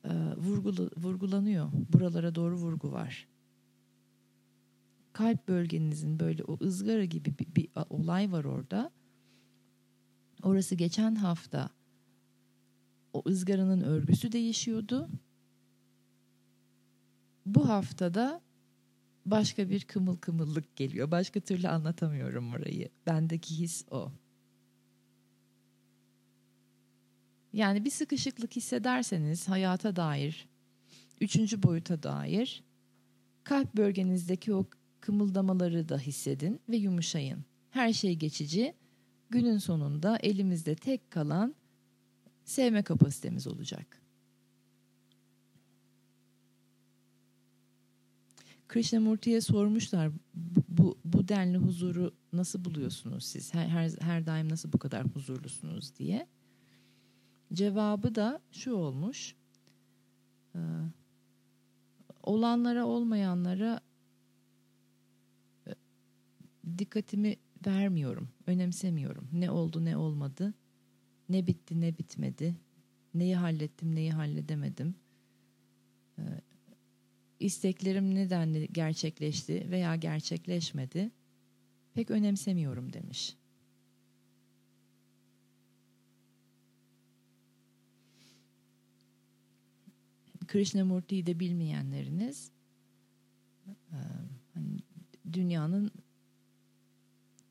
e, 0.03 0.13
vurgulu, 0.37 0.89
vurgulanıyor. 0.97 1.69
Buralara 1.93 2.35
doğru 2.35 2.55
vurgu 2.55 2.91
var. 2.91 3.27
Kalp 5.13 5.47
bölgenizin 5.47 6.19
böyle 6.19 6.43
o 6.43 6.57
ızgara 6.61 7.05
gibi 7.05 7.33
bir, 7.39 7.55
bir 7.55 7.69
olay 7.89 8.31
var 8.31 8.43
orada 8.43 8.91
Orası 10.43 10.75
geçen 10.75 11.15
hafta 11.15 11.69
o 13.13 13.23
ızgaranın 13.27 13.81
örgüsü 13.81 14.31
değişiyordu. 14.31 15.09
bu 17.45 17.69
haftada 17.69 18.41
başka 19.25 19.69
bir 19.69 19.81
kımıl 19.81 20.17
kımıllık 20.17 20.75
geliyor. 20.75 21.11
Başka 21.11 21.39
türlü 21.39 21.67
anlatamıyorum 21.67 22.53
orayı. 22.53 22.89
Bendeki 23.07 23.59
his 23.59 23.85
o. 23.91 24.11
Yani 27.53 27.85
bir 27.85 27.89
sıkışıklık 27.89 28.55
hissederseniz 28.55 29.49
hayata 29.49 29.95
dair, 29.95 30.47
üçüncü 31.21 31.63
boyuta 31.63 32.03
dair 32.03 32.63
kalp 33.43 33.75
bölgenizdeki 33.75 34.53
o 34.53 34.65
kımıldamaları 35.01 35.89
da 35.89 35.97
hissedin 35.97 36.59
ve 36.69 36.77
yumuşayın. 36.77 37.45
Her 37.69 37.93
şey 37.93 38.15
geçici. 38.15 38.75
Günün 39.33 39.57
sonunda 39.57 40.17
elimizde 40.17 40.75
tek 40.75 41.11
kalan 41.11 41.55
sevme 42.43 42.83
kapasitemiz 42.83 43.47
olacak. 43.47 44.01
Krishnamurti'ye 48.67 49.41
sormuşlar 49.41 50.11
bu, 50.69 50.97
bu, 51.05 51.27
denli 51.27 51.57
huzuru 51.57 52.13
nasıl 52.33 52.65
buluyorsunuz 52.65 53.25
siz? 53.25 53.53
Her, 53.53 53.67
her, 53.67 53.91
her 53.99 54.25
daim 54.25 54.49
nasıl 54.49 54.73
bu 54.73 54.77
kadar 54.77 55.07
huzurlusunuz 55.07 55.95
diye. 55.95 56.27
Cevabı 57.53 58.15
da 58.15 58.41
şu 58.51 58.73
olmuş. 58.73 59.35
Ee, 60.55 60.59
olanlara 62.23 62.85
olmayanlara 62.85 63.81
e, 65.67 65.71
dikkatimi 66.77 67.35
vermiyorum, 67.65 68.29
önemsemiyorum. 68.47 69.27
Ne 69.33 69.51
oldu 69.51 69.85
ne 69.85 69.97
olmadı, 69.97 70.53
ne 71.29 71.47
bitti 71.47 71.81
ne 71.81 71.97
bitmedi, 71.97 72.55
neyi 73.13 73.35
hallettim 73.35 73.95
neyi 73.95 74.11
halledemedim. 74.11 74.95
Ee, 76.19 76.21
isteklerim 77.39 78.15
nedenle 78.15 78.65
gerçekleşti 78.65 79.67
veya 79.71 79.95
gerçekleşmedi 79.95 81.11
pek 81.93 82.11
önemsemiyorum 82.11 82.93
demiş. 82.93 83.35
Krishnamurti'yi 90.47 91.25
de 91.25 91.39
bilmeyenleriniz 91.39 92.51
e, 93.67 93.97
hani 94.53 94.79
dünyanın 95.33 95.91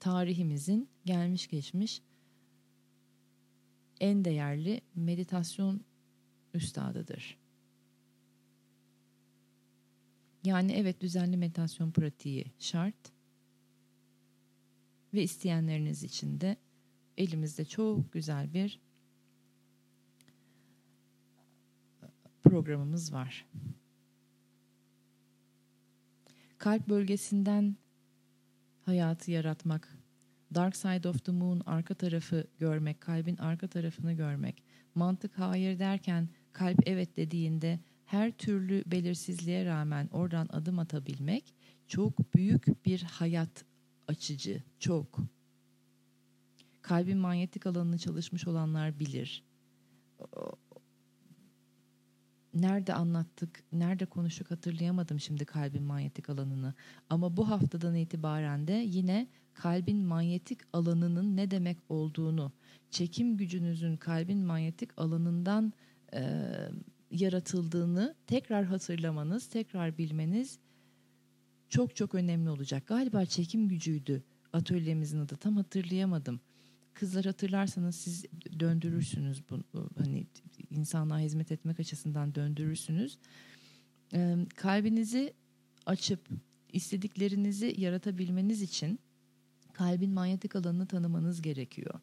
tarihimizin 0.02 0.88
gelmiş 1.04 1.48
geçmiş 1.48 2.02
en 4.00 4.24
değerli 4.24 4.80
meditasyon 4.94 5.80
üstadıdır. 6.54 7.38
Yani 10.44 10.72
evet 10.72 11.00
düzenli 11.00 11.36
meditasyon 11.36 11.90
pratiği 11.90 12.44
şart 12.58 13.12
ve 15.14 15.22
isteyenleriniz 15.22 16.02
için 16.02 16.40
de 16.40 16.56
elimizde 17.16 17.64
çok 17.64 18.12
güzel 18.12 18.54
bir 18.54 18.80
programımız 22.44 23.12
var. 23.12 23.46
Kalp 26.58 26.88
bölgesinden 26.88 27.76
hayatı 28.82 29.30
yaratmak, 29.30 29.98
Dark 30.54 30.76
Side 30.76 31.08
of 31.08 31.24
the 31.24 31.32
Moon 31.32 31.62
arka 31.66 31.94
tarafı 31.94 32.46
görmek, 32.58 33.00
kalbin 33.00 33.36
arka 33.36 33.68
tarafını 33.68 34.12
görmek, 34.12 34.62
mantık 34.94 35.38
hayır 35.38 35.78
derken 35.78 36.28
kalp 36.52 36.78
evet 36.86 37.16
dediğinde 37.16 37.80
her 38.06 38.32
türlü 38.32 38.82
belirsizliğe 38.86 39.64
rağmen 39.64 40.08
oradan 40.12 40.48
adım 40.52 40.78
atabilmek 40.78 41.54
çok 41.88 42.34
büyük 42.34 42.86
bir 42.86 43.02
hayat 43.02 43.64
açıcı, 44.08 44.62
çok. 44.78 45.18
Kalbin 46.82 47.18
manyetik 47.18 47.66
alanını 47.66 47.98
çalışmış 47.98 48.46
olanlar 48.46 48.98
bilir 48.98 49.44
nerede 52.54 52.94
anlattık, 52.94 53.62
nerede 53.72 54.06
konuştuk 54.06 54.50
hatırlayamadım 54.50 55.20
şimdi 55.20 55.44
kalbin 55.44 55.82
manyetik 55.82 56.30
alanını. 56.30 56.74
Ama 57.10 57.36
bu 57.36 57.48
haftadan 57.48 57.94
itibaren 57.94 58.68
de 58.68 58.72
yine 58.72 59.26
kalbin 59.54 59.98
manyetik 59.98 60.60
alanının 60.72 61.36
ne 61.36 61.50
demek 61.50 61.78
olduğunu, 61.88 62.52
çekim 62.90 63.36
gücünüzün 63.36 63.96
kalbin 63.96 64.38
manyetik 64.38 64.98
alanından 64.98 65.72
e, 66.14 66.50
yaratıldığını 67.10 68.14
tekrar 68.26 68.64
hatırlamanız, 68.64 69.46
tekrar 69.46 69.98
bilmeniz 69.98 70.58
çok 71.68 71.96
çok 71.96 72.14
önemli 72.14 72.50
olacak. 72.50 72.86
Galiba 72.86 73.24
çekim 73.24 73.68
gücüydü 73.68 74.22
atölyemizin 74.52 75.20
adı 75.20 75.36
tam 75.36 75.56
hatırlayamadım. 75.56 76.40
Kızlar 76.94 77.24
hatırlarsanız 77.24 77.96
siz 77.96 78.24
döndürürsünüz 78.60 79.42
bunu 79.50 79.90
hani 79.98 80.26
insanlığa 80.70 81.18
hizmet 81.18 81.52
etmek 81.52 81.80
açısından 81.80 82.34
döndürürsünüz. 82.34 83.18
Ee, 84.14 84.36
kalbinizi 84.56 85.32
açıp 85.86 86.28
istediklerinizi 86.72 87.74
yaratabilmeniz 87.78 88.62
için 88.62 88.98
kalbin 89.72 90.10
manyetik 90.10 90.56
alanını 90.56 90.86
tanımanız 90.86 91.42
gerekiyor. 91.42 92.00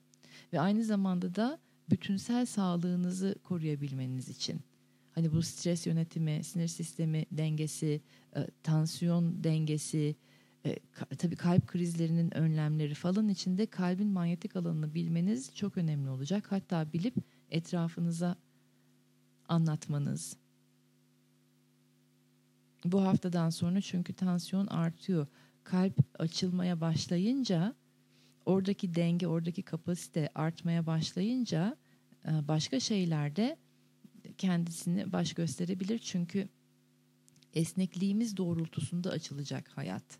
Ve 0.53 0.59
aynı 0.59 0.83
zamanda 0.83 1.35
da 1.35 1.59
bütünsel 1.89 2.45
sağlığınızı 2.45 3.35
koruyabilmeniz 3.43 4.29
için. 4.29 4.61
Hani 5.11 5.31
bu 5.31 5.41
stres 5.41 5.87
yönetimi, 5.87 6.43
sinir 6.43 6.67
sistemi 6.67 7.25
dengesi, 7.31 8.01
e, 8.35 8.47
tansiyon 8.63 9.43
dengesi, 9.43 10.15
e, 10.65 10.79
tabii 11.17 11.35
kalp 11.35 11.67
krizlerinin 11.67 12.37
önlemleri 12.37 12.93
falan 12.93 13.29
içinde 13.29 13.65
kalbin 13.65 14.07
manyetik 14.07 14.55
alanını 14.55 14.93
bilmeniz 14.93 15.55
çok 15.55 15.77
önemli 15.77 16.09
olacak. 16.09 16.51
Hatta 16.51 16.93
bilip 16.93 17.15
etrafınıza 17.51 18.35
anlatmanız. 19.47 20.37
Bu 22.85 23.01
haftadan 23.01 23.49
sonra 23.49 23.81
çünkü 23.81 24.13
tansiyon 24.13 24.67
artıyor. 24.67 25.27
Kalp 25.63 25.99
açılmaya 26.19 26.81
başlayınca 26.81 27.75
oradaki 28.45 28.95
denge, 28.95 29.27
oradaki 29.27 29.63
kapasite 29.63 30.29
artmaya 30.35 30.85
başlayınca 30.85 31.77
e, 32.25 32.47
başka 32.47 32.79
şeylerde 32.79 33.57
kendisini 34.37 35.11
baş 35.11 35.33
gösterebilir. 35.33 35.99
Çünkü 35.99 36.49
esnekliğimiz 37.53 38.37
doğrultusunda 38.37 39.09
açılacak 39.09 39.69
hayat. 39.77 40.19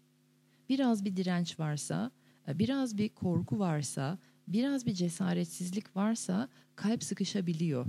Biraz 0.70 1.06
bir 1.06 1.16
direnç 1.16 1.60
varsa, 1.60 2.12
e, 2.48 2.60
biraz 2.60 2.98
bir 2.98 3.10
korku 3.10 3.60
varsa, 3.60 4.18
biraz 4.48 4.86
bir 4.86 4.94
cesaretsizlik 4.94 5.96
varsa 5.96 6.50
kalp 6.76 7.04
sıkışabiliyor 7.04 7.86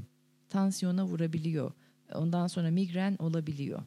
tansiyona 0.50 1.06
vurabiliyor. 1.06 1.72
Ondan 2.14 2.46
sonra 2.46 2.70
migren 2.70 3.16
olabiliyor. 3.18 3.82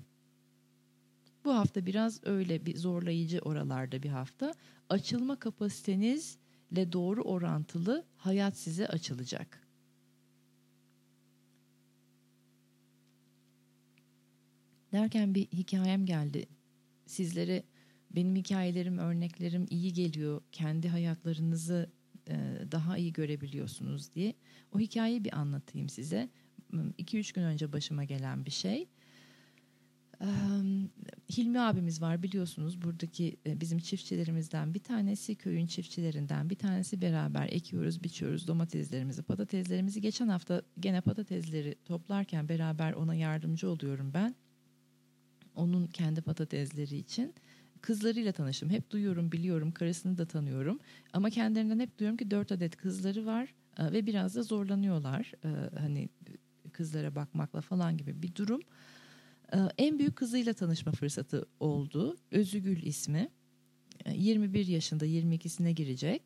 Bu 1.46 1.54
hafta 1.54 1.86
biraz 1.86 2.20
öyle 2.24 2.66
bir 2.66 2.78
zorlayıcı 2.78 3.40
oralarda 3.40 4.04
bir 4.04 4.10
hafta. 4.10 4.54
Açılma 4.90 5.40
kapasitenizle 5.40 6.92
doğru 6.92 7.22
orantılı 7.22 8.06
hayat 8.18 8.58
size 8.58 8.88
açılacak. 8.88 9.68
Derken 14.92 15.36
bir 15.36 15.46
hikayem 15.46 16.06
geldi. 16.06 16.48
Sizlere 17.06 17.64
benim 18.16 18.36
hikayelerim, 18.36 18.98
örneklerim 18.98 19.66
iyi 19.70 19.94
geliyor. 19.94 20.42
Kendi 20.52 20.90
hayatlarınızı 20.90 21.90
daha 22.72 22.98
iyi 22.98 23.14
görebiliyorsunuz 23.14 24.16
diye. 24.16 24.34
O 24.72 24.80
hikayeyi 24.80 25.24
bir 25.24 25.38
anlatayım 25.38 25.90
size. 25.90 26.30
2-3 26.74 27.36
gün 27.36 27.44
önce 27.44 27.74
başıma 27.74 28.04
gelen 28.04 28.46
bir 28.46 28.52
şey. 28.52 28.88
Hilmi 31.38 31.60
abimiz 31.60 32.02
var 32.02 32.24
biliyorsunuz 32.24 32.82
buradaki 32.82 33.38
e, 33.46 33.62
bizim 33.62 33.80
çiftçilerimizden 33.80 34.74
bir 34.74 34.80
tanesi 34.80 35.36
köyün 35.36 35.68
çiftçilerinden 35.68 36.50
bir 36.50 36.56
tanesi 36.56 37.02
beraber 37.02 37.50
ekiyoruz 37.52 38.04
biçiyoruz 38.04 38.48
domateslerimizi 38.48 39.24
patateslerimizi 39.24 40.02
geçen 40.02 40.28
hafta 40.28 40.62
gene 40.80 41.02
patatesleri 41.02 41.76
toplarken 41.86 42.50
beraber 42.50 42.94
ona 42.94 43.16
yardımcı 43.16 43.70
oluyorum 43.70 44.12
ben 44.14 44.36
onun 45.56 45.88
kendi 45.88 46.22
patatesleri 46.22 46.98
için 46.98 47.34
kızlarıyla 47.84 48.32
tanıştım 48.32 48.70
hep 48.70 48.92
duyuyorum 48.92 49.32
biliyorum 49.32 49.72
karısını 49.72 50.18
da 50.18 50.26
tanıyorum 50.26 50.80
ama 51.14 51.30
kendilerinden 51.30 51.80
hep 51.80 52.00
duyuyorum 52.00 52.18
ki 52.18 52.32
dört 52.32 52.52
adet 52.52 52.78
kızları 52.78 53.26
var 53.26 53.54
e, 53.78 53.92
ve 53.92 54.06
biraz 54.06 54.36
da 54.36 54.44
zorlanıyorlar 54.44 55.32
e, 55.44 55.80
hani 55.80 56.10
kızlara 56.72 57.16
bakmakla 57.16 57.62
falan 57.62 57.98
gibi 57.98 58.22
bir 58.22 58.36
durum. 58.36 58.62
En 59.78 60.00
büyük 60.00 60.16
kızıyla 60.16 60.54
tanışma 60.54 60.92
fırsatı 60.92 61.46
oldu. 61.60 62.18
Özügül 62.32 62.84
ismi. 62.84 63.30
21 64.12 64.68
ee, 64.68 64.72
yaşında 64.72 65.06
22'sine 65.06 65.72
girecek. 65.72 66.22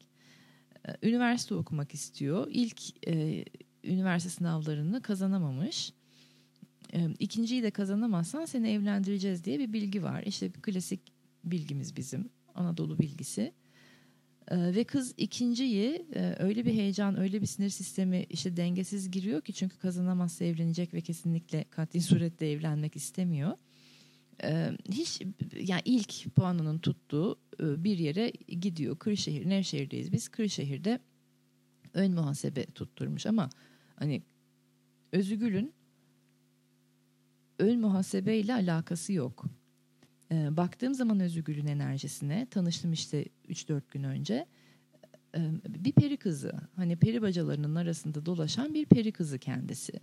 Üniversite 1.03 1.55
okumak 1.55 1.93
istiyor. 1.93 2.47
İlk 2.49 3.07
e, 3.07 3.45
üniversite 3.83 4.29
sınavlarını 4.29 5.01
kazanamamış. 5.01 5.93
E, 6.93 7.09
ikinciyi 7.19 7.63
de 7.63 7.71
kazanamazsan 7.71 8.45
seni 8.45 8.69
evlendireceğiz 8.69 9.43
diye 9.43 9.59
bir 9.59 9.73
bilgi 9.73 10.03
var. 10.03 10.23
İşte 10.23 10.53
bir 10.53 10.61
klasik 10.61 11.16
bilgimiz 11.43 11.95
bizim 11.95 12.29
Anadolu 12.55 12.99
bilgisi. 12.99 13.53
Ee, 14.51 14.75
ve 14.75 14.83
kız 14.83 15.13
ikinciyi 15.17 16.05
e, 16.15 16.35
öyle 16.39 16.65
bir 16.65 16.73
heyecan, 16.73 17.19
öyle 17.19 17.41
bir 17.41 17.45
sinir 17.45 17.69
sistemi 17.69 18.25
işte 18.29 18.57
dengesiz 18.57 19.11
giriyor 19.11 19.41
ki 19.41 19.53
çünkü 19.53 19.77
kazanamazsa 19.77 20.45
evlenecek 20.45 20.93
ve 20.93 21.01
kesinlikle 21.01 21.65
katli 21.69 22.01
surette 22.01 22.45
evlenmek 22.45 22.95
istemiyor. 22.95 23.57
Ee, 24.43 24.71
hiç 24.91 25.21
yani 25.59 25.81
ilk 25.85 26.35
puanının 26.35 26.79
tuttuğu 26.79 27.39
e, 27.59 27.83
bir 27.83 27.97
yere 27.97 28.29
gidiyor. 28.47 28.99
Kırşehir, 28.99 29.49
Nevşehir'deyiz 29.49 30.11
biz. 30.11 30.29
Kırşehir'de 30.29 30.99
ön 31.93 32.11
muhasebe 32.11 32.65
tutturmuş 32.65 33.25
ama 33.25 33.49
hani 33.95 34.21
Özgül'ün 35.11 35.73
ön 37.59 37.79
muhasebeyle 37.79 38.53
alakası 38.53 39.13
yok. 39.13 39.45
E, 40.31 40.57
baktığım 40.57 40.93
zaman 40.93 41.19
Özgül'ün 41.19 41.67
enerjisine 41.67 42.47
tanıştım 42.51 42.93
işte 42.93 43.25
3-4 43.49 43.81
gün 43.91 44.03
önce. 44.03 44.45
E, 45.35 45.39
bir 45.67 45.91
peri 45.91 46.17
kızı 46.17 46.53
hani 46.75 46.95
peri 46.95 47.21
bacalarının 47.21 47.75
arasında 47.75 48.25
dolaşan 48.25 48.73
bir 48.73 48.85
peri 48.85 49.11
kızı 49.11 49.39
kendisi. 49.39 49.99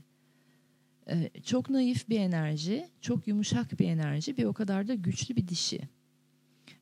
E, 1.10 1.30
çok 1.44 1.70
naif 1.70 2.08
bir 2.08 2.20
enerji, 2.20 2.88
çok 3.00 3.28
yumuşak 3.28 3.80
bir 3.80 3.88
enerji 3.88 4.38
ve 4.38 4.46
o 4.46 4.52
kadar 4.52 4.88
da 4.88 4.94
güçlü 4.94 5.36
bir 5.36 5.48
dişi. 5.48 5.80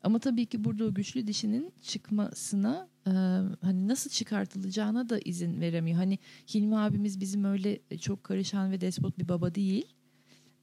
Ama 0.02 0.18
tabii 0.18 0.46
ki 0.46 0.64
burada 0.64 0.84
o 0.84 0.94
güçlü 0.94 1.26
dişinin 1.26 1.72
çıkmasına 1.82 2.88
e, 3.06 3.10
hani 3.60 3.88
nasıl 3.88 4.10
çıkartılacağına 4.10 5.08
da 5.08 5.18
izin 5.18 5.60
veremiyor. 5.60 5.96
Hani 5.96 6.18
Hilmi 6.54 6.76
abimiz 6.76 7.20
bizim 7.20 7.44
öyle 7.44 7.80
çok 8.00 8.24
karışan 8.24 8.70
ve 8.70 8.80
despot 8.80 9.18
bir 9.18 9.28
baba 9.28 9.54
değil. 9.54 9.86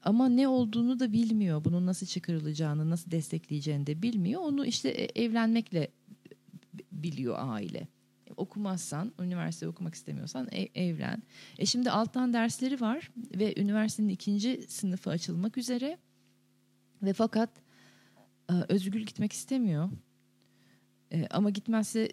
Ama 0.03 0.29
ne 0.29 0.47
olduğunu 0.47 0.99
da 0.99 1.11
bilmiyor. 1.11 1.63
Bunun 1.63 1.85
nasıl 1.85 2.05
çıkarılacağını, 2.05 2.89
nasıl 2.89 3.11
destekleyeceğini 3.11 3.87
de 3.87 4.01
bilmiyor. 4.01 4.41
Onu 4.41 4.65
işte 4.65 4.89
e, 4.89 5.23
evlenmekle 5.23 5.91
biliyor 6.91 7.35
aile. 7.39 7.87
Okumazsan, 8.37 9.11
üniversite 9.19 9.67
okumak 9.67 9.95
istemiyorsan 9.95 10.47
ev, 10.51 10.67
evlen. 10.75 11.23
E 11.57 11.65
şimdi 11.65 11.91
alttan 11.91 12.33
dersleri 12.33 12.81
var 12.81 13.11
ve 13.35 13.61
üniversitenin 13.61 14.09
ikinci 14.09 14.61
sınıfı 14.67 15.09
açılmak 15.09 15.57
üzere. 15.57 15.97
Ve 17.03 17.13
fakat 17.13 17.49
e, 18.49 18.53
Özgül 18.69 19.05
gitmek 19.05 19.33
istemiyor. 19.33 19.89
E, 21.11 21.27
ama 21.27 21.49
gitmezse 21.49 22.09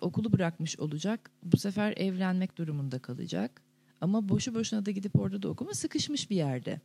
okulu 0.00 0.32
bırakmış 0.32 0.78
olacak. 0.78 1.30
Bu 1.42 1.56
sefer 1.56 1.94
evlenmek 1.96 2.58
durumunda 2.58 2.98
kalacak. 2.98 3.62
Ama 4.00 4.28
boşu 4.28 4.54
boşuna 4.54 4.86
da 4.86 4.90
gidip 4.90 5.20
orada 5.20 5.42
da 5.42 5.48
okuma 5.48 5.74
sıkışmış 5.74 6.30
bir 6.30 6.36
yerde. 6.36 6.80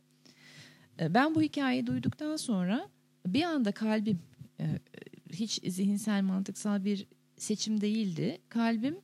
E, 1.00 1.14
ben 1.14 1.34
bu 1.34 1.42
hikayeyi 1.42 1.86
duyduktan 1.86 2.36
sonra 2.36 2.88
bir 3.26 3.42
anda 3.42 3.72
kalbim 3.72 4.18
e, 4.60 4.64
hiç 5.32 5.60
zihinsel 5.66 6.22
mantıksal 6.22 6.84
bir 6.84 7.06
seçim 7.36 7.80
değildi. 7.80 8.38
Kalbim 8.48 8.96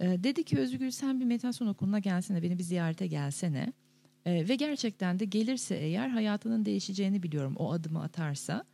e, 0.00 0.24
dedi 0.24 0.44
ki 0.44 0.58
Özgür 0.58 0.90
sen 0.90 1.20
bir 1.20 1.24
meditasyon 1.24 1.68
okuluna 1.68 1.98
gelsene 1.98 2.42
beni 2.42 2.58
bir 2.58 2.62
ziyarete 2.62 3.06
gelsene. 3.06 3.72
Ve 4.26 4.54
gerçekten 4.54 5.18
de 5.18 5.24
gelirse 5.24 5.74
eğer 5.74 6.08
hayatının 6.08 6.64
değişeceğini 6.64 7.22
biliyorum 7.22 7.56
o 7.56 7.72
adımı 7.72 8.02
atarsa. 8.02 8.64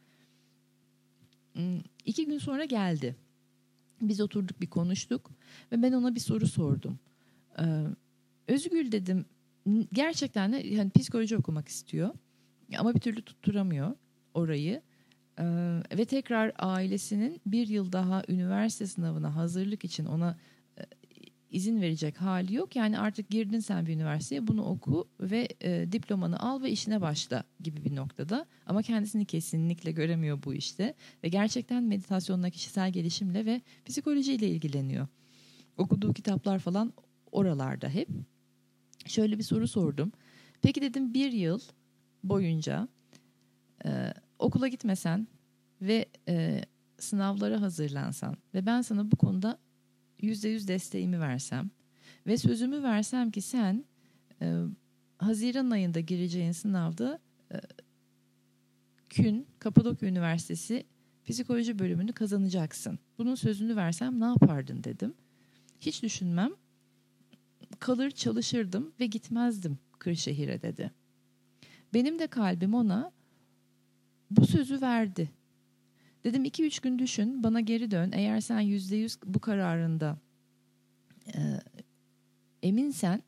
Hmm, 1.53 1.81
iki 2.05 2.27
gün 2.27 2.39
sonra 2.39 2.65
geldi. 2.65 3.17
Biz 4.01 4.21
oturduk 4.21 4.61
bir 4.61 4.67
konuştuk 4.67 5.31
ve 5.73 5.83
ben 5.83 5.93
ona 5.93 6.15
bir 6.15 6.21
soru 6.21 6.47
sordum. 6.47 6.99
Özgül 8.49 8.93
dedim 8.93 9.25
gerçekten 9.93 10.53
de 10.53 10.57
yani 10.57 10.91
psikoloji 10.91 11.37
okumak 11.37 11.69
istiyor. 11.69 12.15
Ama 12.79 12.95
bir 12.95 13.01
türlü 13.01 13.23
tutturamıyor 13.23 13.95
orayı. 14.35 14.83
Ee, 15.39 15.45
ve 15.99 16.05
tekrar 16.05 16.53
ailesinin 16.59 17.41
bir 17.47 17.69
yıl 17.69 17.93
daha 17.93 18.23
üniversite 18.29 18.87
sınavına 18.87 19.37
hazırlık 19.37 19.85
için 19.85 20.05
ona 20.05 20.39
e, 20.79 20.83
izin 21.51 21.81
verecek 21.81 22.21
hali 22.21 22.55
yok. 22.55 22.77
Yani 22.77 22.99
artık 22.99 23.31
girdin 23.31 23.61
sen 23.61 23.87
bir 23.87 23.95
üniversiteye 23.95 24.47
bunu 24.47 24.65
oku 24.65 25.09
ve 25.21 25.49
e, 25.61 25.93
diplomanı 25.93 26.41
al 26.41 26.63
ve 26.63 26.71
işine 26.71 27.01
başla 27.01 27.45
gibi 27.61 27.85
bir 27.85 27.97
noktada. 27.97 28.47
Ama 28.67 28.83
kendisini 28.83 29.25
kesinlikle 29.25 29.93
göremiyor 29.93 30.43
bu 30.45 30.55
işte. 30.55 30.95
Ve 31.25 31.29
gerçekten 31.29 31.83
meditasyonla, 31.83 32.51
kişisel 32.51 32.93
gelişimle 32.93 33.47
ve 33.47 33.61
psikolojiyle 33.85 34.49
ilgileniyor. 34.49 35.07
Okuduğu 35.77 36.13
kitaplar 36.13 36.59
falan 36.59 36.93
oralarda 37.33 37.89
hep. 37.89 38.09
Şöyle 39.07 39.39
bir 39.39 39.43
soru 39.43 39.69
sordum. 39.69 40.13
Peki 40.63 40.83
dedim 40.83 41.15
bir 41.15 41.33
yıl 41.33 41.61
boyunca 42.25 42.89
e, 43.85 44.13
okula 44.39 44.69
gitmesen 44.69 45.29
ve 45.83 46.07
e, 46.29 46.65
sınavlara 46.99 47.61
hazırlansan 47.61 48.37
ve 48.55 48.67
ben 48.67 48.83
sana 48.83 49.11
bu 49.11 49.17
konuda 49.17 49.59
yüzde 50.21 50.49
yüz 50.49 50.69
desteğimi 50.69 51.21
versem 51.21 51.71
ve 52.27 52.37
sözümü 52.37 52.83
versem 52.83 53.31
ki 53.31 53.43
sen 53.43 53.85
e, 54.43 54.63
Haziran 55.19 55.71
ayında 55.71 56.01
gireceğin 56.01 56.53
sınavda 56.53 57.19
e, 57.53 57.57
Kün 59.11 59.47
Kapadokya 59.59 60.09
Üniversitesi 60.09 60.87
psikoloji 61.25 61.79
bölümünü 61.79 62.13
kazanacaksın. 62.13 62.99
Bunun 63.19 63.35
sözünü 63.35 63.77
versem 63.77 64.21
ne 64.21 64.25
yapardın 64.25 64.85
dedim. 64.85 65.15
Hiç 65.81 66.03
düşünmem. 66.03 66.51
Kalır 67.79 68.11
çalışırdım 68.11 68.93
ve 69.01 69.07
gitmezdim 69.07 69.79
Kırşehir'e 69.99 70.63
dedi. 70.63 70.91
Benim 71.95 72.19
de 72.19 72.27
kalbim 72.27 72.75
ona 72.75 73.13
bu 74.31 74.47
sözü 74.47 74.81
verdi. 74.81 75.31
Dedim 76.25 76.45
iki 76.45 76.65
üç 76.65 76.81
gün 76.81 76.99
düşün 76.99 77.43
bana 77.43 77.61
geri 77.61 77.91
dön. 77.91 78.11
Eğer 78.13 78.41
sen 78.41 78.61
yüzde 78.61 78.97
yüz 78.97 79.19
bu 79.25 79.39
kararında 79.41 80.19
e, 81.35 81.41
eminsen 82.63 83.23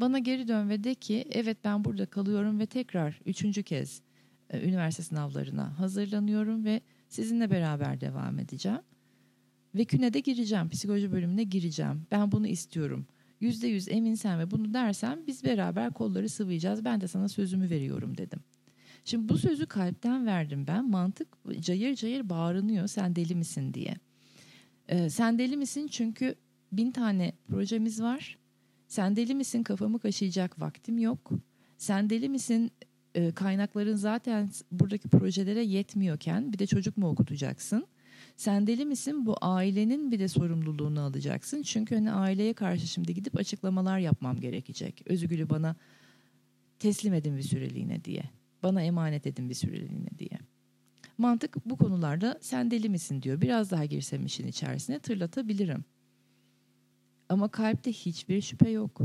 bana 0.00 0.18
geri 0.18 0.48
dön 0.48 0.68
ve 0.68 0.84
de 0.84 0.94
ki 0.94 1.24
evet 1.30 1.58
ben 1.64 1.84
burada 1.84 2.06
kalıyorum 2.06 2.58
ve 2.58 2.66
tekrar 2.66 3.20
üçüncü 3.26 3.62
kez 3.62 4.02
e, 4.50 4.68
üniversite 4.68 5.02
sınavlarına 5.02 5.78
hazırlanıyorum 5.78 6.64
ve 6.64 6.80
sizinle 7.08 7.50
beraber 7.50 8.00
devam 8.00 8.38
edeceğim. 8.38 8.80
Ve 9.74 9.84
küne 9.84 10.12
de 10.12 10.20
gireceğim, 10.20 10.68
psikoloji 10.68 11.12
bölümüne 11.12 11.44
gireceğim. 11.44 12.06
Ben 12.10 12.32
bunu 12.32 12.46
istiyorum 12.46 13.06
yüzde 13.40 13.66
yüz 13.66 13.88
eminsen 13.88 14.38
ve 14.38 14.50
bunu 14.50 14.74
dersen 14.74 15.22
biz 15.26 15.44
beraber 15.44 15.92
kolları 15.92 16.28
sıvayacağız. 16.28 16.84
Ben 16.84 17.00
de 17.00 17.08
sana 17.08 17.28
sözümü 17.28 17.70
veriyorum 17.70 18.18
dedim. 18.18 18.40
Şimdi 19.04 19.28
bu 19.28 19.38
sözü 19.38 19.66
kalpten 19.66 20.26
verdim 20.26 20.66
ben. 20.66 20.90
Mantık 20.90 21.28
cayır 21.60 21.94
cayır 21.94 22.28
bağırınıyor 22.28 22.86
sen 22.86 23.16
deli 23.16 23.34
misin 23.34 23.74
diye. 23.74 23.94
Ee, 24.88 25.10
sen 25.10 25.38
deli 25.38 25.56
misin 25.56 25.88
çünkü 25.88 26.34
bin 26.72 26.90
tane 26.90 27.32
projemiz 27.48 28.02
var. 28.02 28.38
Sen 28.88 29.16
deli 29.16 29.34
misin 29.34 29.62
kafamı 29.62 29.98
kaşıyacak 29.98 30.60
vaktim 30.60 30.98
yok. 30.98 31.30
Sen 31.78 32.10
deli 32.10 32.28
misin 32.28 32.70
e, 33.14 33.32
kaynakların 33.32 33.96
zaten 33.96 34.48
buradaki 34.72 35.08
projelere 35.08 35.64
yetmiyorken 35.64 36.52
bir 36.52 36.58
de 36.58 36.66
çocuk 36.66 36.96
mu 36.96 37.08
okutacaksın? 37.08 37.86
Sen 38.36 38.66
deli 38.66 38.84
misin? 38.84 39.26
Bu 39.26 39.36
ailenin 39.40 40.10
bir 40.12 40.18
de 40.18 40.28
sorumluluğunu 40.28 41.00
alacaksın. 41.00 41.62
Çünkü 41.62 41.94
hani 41.94 42.12
aileye 42.12 42.52
karşı 42.52 42.86
şimdi 42.86 43.14
gidip 43.14 43.38
açıklamalar 43.38 43.98
yapmam 43.98 44.40
gerekecek. 44.40 45.02
Özgül'ü 45.06 45.50
bana 45.50 45.76
teslim 46.78 47.14
edin 47.14 47.36
bir 47.36 47.42
süreliğine 47.42 48.04
diye. 48.04 48.22
Bana 48.62 48.82
emanet 48.82 49.26
edin 49.26 49.48
bir 49.48 49.54
süreliğine 49.54 50.10
diye. 50.18 50.38
Mantık 51.18 51.66
bu 51.66 51.76
konularda 51.76 52.38
sen 52.40 52.70
deli 52.70 52.88
misin 52.88 53.22
diyor. 53.22 53.40
Biraz 53.40 53.70
daha 53.70 53.84
girsem 53.84 54.26
işin 54.26 54.46
içerisine 54.46 54.98
tırlatabilirim. 54.98 55.84
Ama 57.28 57.48
kalpte 57.48 57.92
hiçbir 57.92 58.40
şüphe 58.40 58.70
yok. 58.70 59.00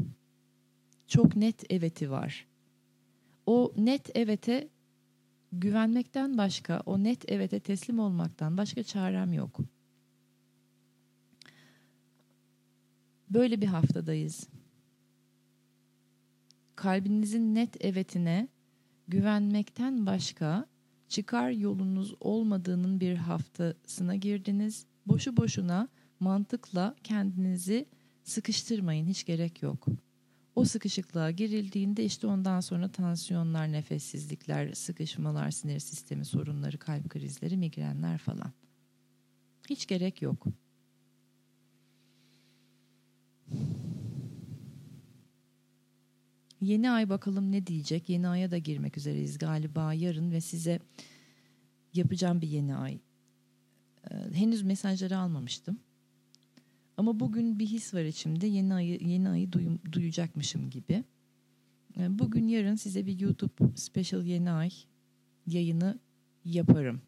Çok 1.07 1.35
net 1.35 1.71
eveti 1.71 2.11
var. 2.11 2.47
O 3.45 3.73
net 3.77 4.17
evete 4.17 4.69
güvenmekten 5.51 6.37
başka, 6.37 6.81
o 6.85 7.03
net 7.03 7.31
evete 7.31 7.59
teslim 7.59 7.99
olmaktan 7.99 8.57
başka 8.57 8.83
çarem 8.83 9.33
yok. 9.33 9.59
Böyle 13.29 13.61
bir 13.61 13.67
haftadayız. 13.67 14.47
Kalbinizin 16.75 17.55
net 17.55 17.85
evetine 17.85 18.47
güvenmekten 19.07 20.05
başka 20.05 20.65
çıkar 21.09 21.49
yolunuz 21.49 22.15
olmadığının 22.19 22.99
bir 22.99 23.15
haftasına 23.15 24.15
girdiniz. 24.15 24.85
Boşu 25.05 25.37
boşuna 25.37 25.87
mantıkla 26.19 26.95
kendinizi 27.03 27.85
sıkıştırmayın 28.23 29.07
hiç 29.07 29.25
gerek 29.25 29.61
yok. 29.61 29.87
O 30.55 30.65
sıkışıklığa 30.65 31.31
girildiğinde 31.31 32.05
işte 32.05 32.27
ondan 32.27 32.59
sonra 32.59 32.91
tansiyonlar, 32.91 33.71
nefessizlikler, 33.71 34.73
sıkışmalar, 34.73 35.51
sinir 35.51 35.79
sistemi 35.79 36.25
sorunları, 36.25 36.77
kalp 36.77 37.09
krizleri, 37.09 37.57
migrenler 37.57 38.17
falan. 38.17 38.51
Hiç 39.69 39.87
gerek 39.87 40.21
yok. 40.21 40.47
Yeni 46.61 46.91
ay 46.91 47.09
bakalım 47.09 47.51
ne 47.51 47.67
diyecek? 47.67 48.09
Yeni 48.09 48.27
aya 48.27 48.51
da 48.51 48.57
girmek 48.57 48.97
üzereyiz 48.97 49.37
galiba 49.37 49.93
yarın 49.93 50.31
ve 50.31 50.41
size 50.41 50.79
yapacağım 51.93 52.41
bir 52.41 52.47
yeni 52.47 52.75
ay. 52.75 52.99
Ee, 54.11 54.15
henüz 54.33 54.61
mesajları 54.61 55.17
almamıştım. 55.17 55.79
Ama 57.01 57.19
bugün 57.19 57.59
bir 57.59 57.65
his 57.65 57.93
var 57.93 58.03
içimde. 58.03 58.47
Yeni 58.47 58.73
ayı 58.73 58.99
yeni 59.01 59.29
ayı 59.29 59.51
duyum, 59.51 59.79
duyacakmışım 59.91 60.69
gibi. 60.69 61.03
Ee, 61.97 62.19
bugün 62.19 62.47
yarın 62.47 62.75
size 62.75 63.05
bir 63.05 63.19
YouTube 63.19 63.77
special 63.77 64.25
yeni 64.25 64.51
ay 64.51 64.71
yayını 65.47 65.99
yaparım. 66.45 67.01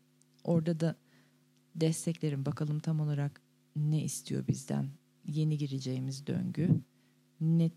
Orada 0.43 0.79
da 0.79 0.95
desteklerim. 1.75 2.45
Bakalım 2.45 2.79
tam 2.79 2.99
olarak 2.99 3.41
ne 3.75 4.03
istiyor 4.03 4.47
bizden? 4.47 4.89
Yeni 5.27 5.58
gireceğimiz 5.58 6.27
döngü. 6.27 6.69
Ne 7.41 7.71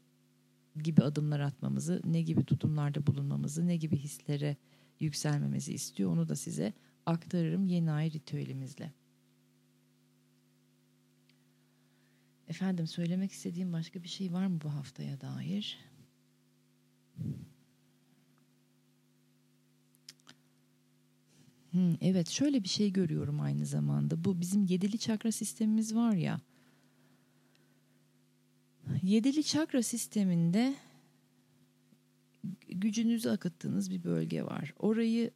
gibi 0.83 1.03
adımlar 1.03 1.41
atmamızı, 1.41 2.03
ne 2.05 2.23
gibi 2.23 2.45
tutumlarda 2.45 3.07
bulunmamızı, 3.07 3.67
ne 3.67 3.77
gibi 3.77 3.97
hislere 3.97 4.57
yükselmemizi 5.01 5.73
istiyor. 5.73 6.11
Onu 6.11 6.29
da 6.29 6.37
size 6.37 6.73
aktarırım 7.07 7.67
yeni 7.67 7.91
ay 7.91 8.11
ritüelimizle. 8.11 8.93
Efendim 12.49 12.87
söylemek 12.87 13.33
istediğim 13.33 13.73
başka 13.73 14.03
bir 14.03 14.09
şey 14.09 14.33
var 14.33 14.47
mı 14.47 14.61
bu 14.65 14.69
haftaya 14.69 15.21
dair? 15.21 15.79
Hmm, 21.71 21.95
evet 22.01 22.29
şöyle 22.29 22.63
bir 22.63 22.69
şey 22.69 22.93
görüyorum 22.93 23.41
aynı 23.41 23.67
zamanda. 23.67 24.25
Bu 24.25 24.41
bizim 24.41 24.65
yedili 24.65 24.99
çakra 24.99 25.33
sistemimiz 25.33 25.95
var 25.95 26.13
ya. 26.13 26.41
Yedili 29.03 29.45
çakra 29.45 29.83
sisteminde 29.83 30.75
gücünüzü 32.69 33.29
akıttığınız 33.29 33.91
bir 33.91 34.05
bölge 34.05 34.43
var. 34.43 34.75
Orayı 34.79 35.31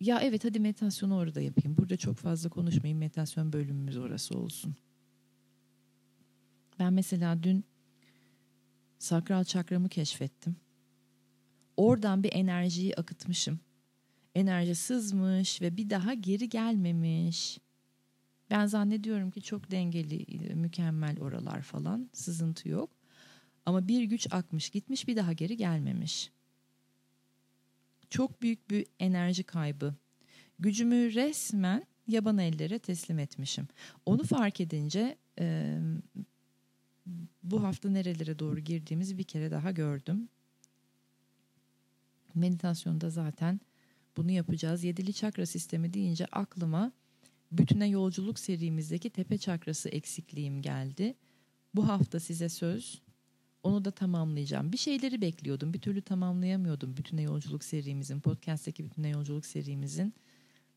ya 0.00 0.20
evet 0.20 0.44
hadi 0.44 0.60
meditasyonu 0.60 1.16
orada 1.16 1.40
yapayım. 1.40 1.76
Burada 1.76 1.96
çok 1.96 2.16
fazla 2.16 2.50
konuşmayayım. 2.50 2.98
Meditasyon 2.98 3.52
bölümümüz 3.52 3.96
orası 3.96 4.38
olsun. 4.38 4.76
Ben 6.78 6.92
mesela 6.92 7.42
dün 7.42 7.64
sakral 8.98 9.44
çakramı 9.44 9.88
keşfettim. 9.88 10.56
Oradan 11.76 12.22
bir 12.22 12.32
enerjiyi 12.32 12.96
akıtmışım. 12.96 13.60
Enerji 14.34 14.74
sızmış 14.74 15.62
ve 15.62 15.76
bir 15.76 15.90
daha 15.90 16.14
geri 16.14 16.48
gelmemiş. 16.48 17.58
Ben 18.50 18.66
zannediyorum 18.66 19.30
ki 19.30 19.42
çok 19.42 19.70
dengeli, 19.70 20.54
mükemmel 20.54 21.20
oralar 21.20 21.62
falan. 21.62 22.10
Sızıntı 22.12 22.68
yok. 22.68 22.90
Ama 23.66 23.88
bir 23.88 24.02
güç 24.02 24.26
akmış 24.30 24.70
gitmiş 24.70 25.08
bir 25.08 25.16
daha 25.16 25.32
geri 25.32 25.56
gelmemiş. 25.56 26.30
Çok 28.10 28.42
büyük 28.42 28.70
bir 28.70 28.86
enerji 28.98 29.42
kaybı. 29.44 29.94
Gücümü 30.58 31.14
resmen 31.14 31.86
yaban 32.08 32.38
ellere 32.38 32.78
teslim 32.78 33.18
etmişim. 33.18 33.68
Onu 34.06 34.24
fark 34.24 34.60
edince 34.60 35.18
bu 37.42 37.62
hafta 37.62 37.90
nerelere 37.90 38.38
doğru 38.38 38.60
girdiğimizi 38.60 39.18
bir 39.18 39.24
kere 39.24 39.50
daha 39.50 39.70
gördüm. 39.70 40.28
Meditasyonda 42.34 43.10
zaten 43.10 43.60
bunu 44.16 44.30
yapacağız. 44.30 44.84
Yedili 44.84 45.12
çakra 45.12 45.46
sistemi 45.46 45.94
deyince 45.94 46.26
aklıma 46.26 46.92
bütüne 47.52 47.88
yolculuk 47.88 48.38
serimizdeki 48.38 49.10
tepe 49.10 49.38
çakrası 49.38 49.88
eksikliğim 49.88 50.62
geldi. 50.62 51.14
Bu 51.74 51.88
hafta 51.88 52.20
size 52.20 52.48
söz 52.48 53.02
onu 53.62 53.84
da 53.84 53.90
tamamlayacağım. 53.90 54.72
Bir 54.72 54.76
şeyleri 54.76 55.20
bekliyordum. 55.20 55.74
Bir 55.74 55.80
türlü 55.80 56.02
tamamlayamıyordum 56.02 56.96
bütüne 56.96 57.22
yolculuk 57.22 57.64
serimizin, 57.64 58.20
podcast'teki 58.20 58.84
bütüne 58.84 59.08
yolculuk 59.08 59.46
serimizin 59.46 60.14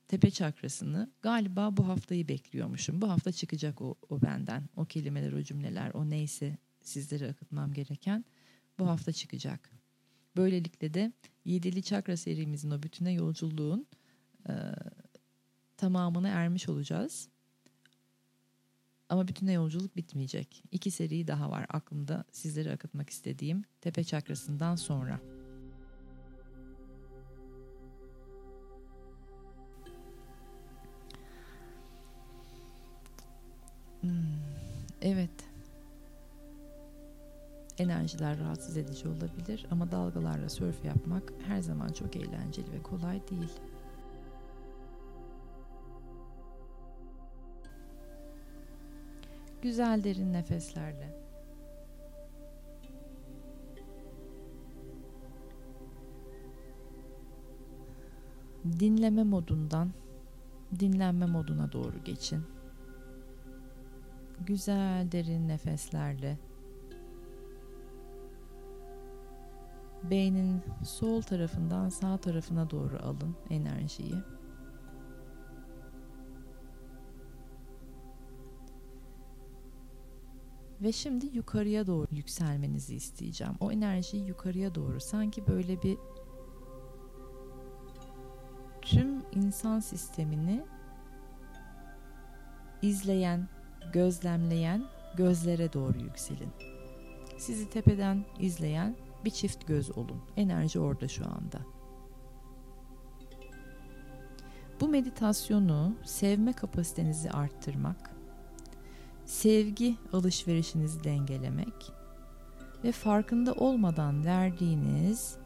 tepe 0.07 0.31
çakrasını. 0.31 1.11
Galiba 1.21 1.77
bu 1.77 1.87
haftayı 1.87 2.27
bekliyormuşum. 2.27 3.01
Bu 3.01 3.09
hafta 3.09 3.31
çıkacak 3.31 3.81
o, 3.81 3.95
o 4.09 4.21
benden. 4.21 4.69
O 4.75 4.85
kelimeler, 4.85 5.33
o 5.33 5.41
cümleler, 5.43 5.91
o 5.93 6.09
neyse 6.09 6.57
sizlere 6.81 7.29
akıtmam 7.29 7.73
gereken 7.73 8.25
bu 8.79 8.87
hafta 8.87 9.11
çıkacak. 9.11 9.71
Böylelikle 10.37 10.93
de 10.93 11.11
yedili 11.45 11.83
çakra 11.83 12.17
serimizin 12.17 12.71
o 12.71 12.83
bütüne 12.83 13.11
yolculuğun 13.11 13.87
e, 14.49 14.53
tamamına 15.77 16.29
ermiş 16.29 16.69
olacağız. 16.69 17.29
Ama 19.09 19.27
bütüne 19.27 19.53
yolculuk 19.53 19.95
bitmeyecek. 19.95 20.63
İki 20.71 20.91
seri 20.91 21.27
daha 21.27 21.51
var 21.51 21.65
aklımda 21.69 22.25
sizlere 22.31 22.71
akıtmak 22.71 23.09
istediğim 23.09 23.63
tepe 23.81 24.03
çakrasından 24.03 24.75
sonra. 24.75 25.36
Evet. 35.07 35.29
Enerjiler 37.77 38.39
rahatsız 38.39 38.77
edici 38.77 39.07
olabilir 39.07 39.65
ama 39.71 39.91
dalgalarla 39.91 40.49
sörf 40.49 40.85
yapmak 40.85 41.33
her 41.47 41.61
zaman 41.61 41.89
çok 41.89 42.15
eğlenceli 42.15 42.71
ve 42.71 42.83
kolay 42.83 43.27
değil. 43.27 43.51
Güzel 49.61 50.03
derin 50.03 50.33
nefeslerle. 50.33 51.17
Dinleme 58.79 59.23
modundan 59.23 59.91
dinlenme 60.79 61.25
moduna 61.25 61.71
doğru 61.71 62.03
geçin. 62.03 62.56
Güzel 64.45 65.11
derin 65.11 65.47
nefeslerle 65.47 66.37
beynin 70.03 70.61
sol 70.85 71.21
tarafından 71.21 71.89
sağ 71.89 72.17
tarafına 72.17 72.69
doğru 72.69 72.97
alın 73.03 73.35
enerjiyi. 73.49 74.15
Ve 80.81 80.91
şimdi 80.91 81.25
yukarıya 81.25 81.87
doğru 81.87 82.07
yükselmenizi 82.11 82.95
isteyeceğim. 82.95 83.53
O 83.59 83.71
enerjiyi 83.71 84.27
yukarıya 84.27 84.75
doğru 84.75 84.99
sanki 84.99 85.47
böyle 85.47 85.81
bir 85.83 85.97
tüm 88.81 89.21
insan 89.31 89.79
sistemini 89.79 90.65
izleyen, 92.81 93.47
gözlemleyen 93.93 94.83
gözlere 95.17 95.73
doğru 95.73 95.99
yükselin. 95.99 96.49
Sizi 97.37 97.69
tepeden 97.69 98.25
izleyen 98.39 98.95
bir 99.25 99.31
çift 99.31 99.67
göz 99.67 99.97
olun. 99.97 100.21
Enerji 100.37 100.79
orada 100.79 101.07
şu 101.07 101.25
anda. 101.25 101.59
Bu 104.81 104.87
meditasyonu 104.87 105.95
sevme 106.05 106.53
kapasitenizi 106.53 107.31
arttırmak, 107.31 108.11
sevgi 109.25 109.97
alışverişinizi 110.13 111.03
dengelemek 111.03 111.91
ve 112.83 112.91
farkında 112.91 113.53
olmadan 113.53 114.25
verdiğiniz 114.25 115.37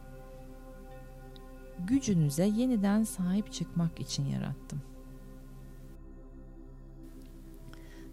gücünüze 1.79 2.45
yeniden 2.45 3.03
sahip 3.03 3.53
çıkmak 3.53 3.99
için 3.99 4.25
yarattım. 4.25 4.81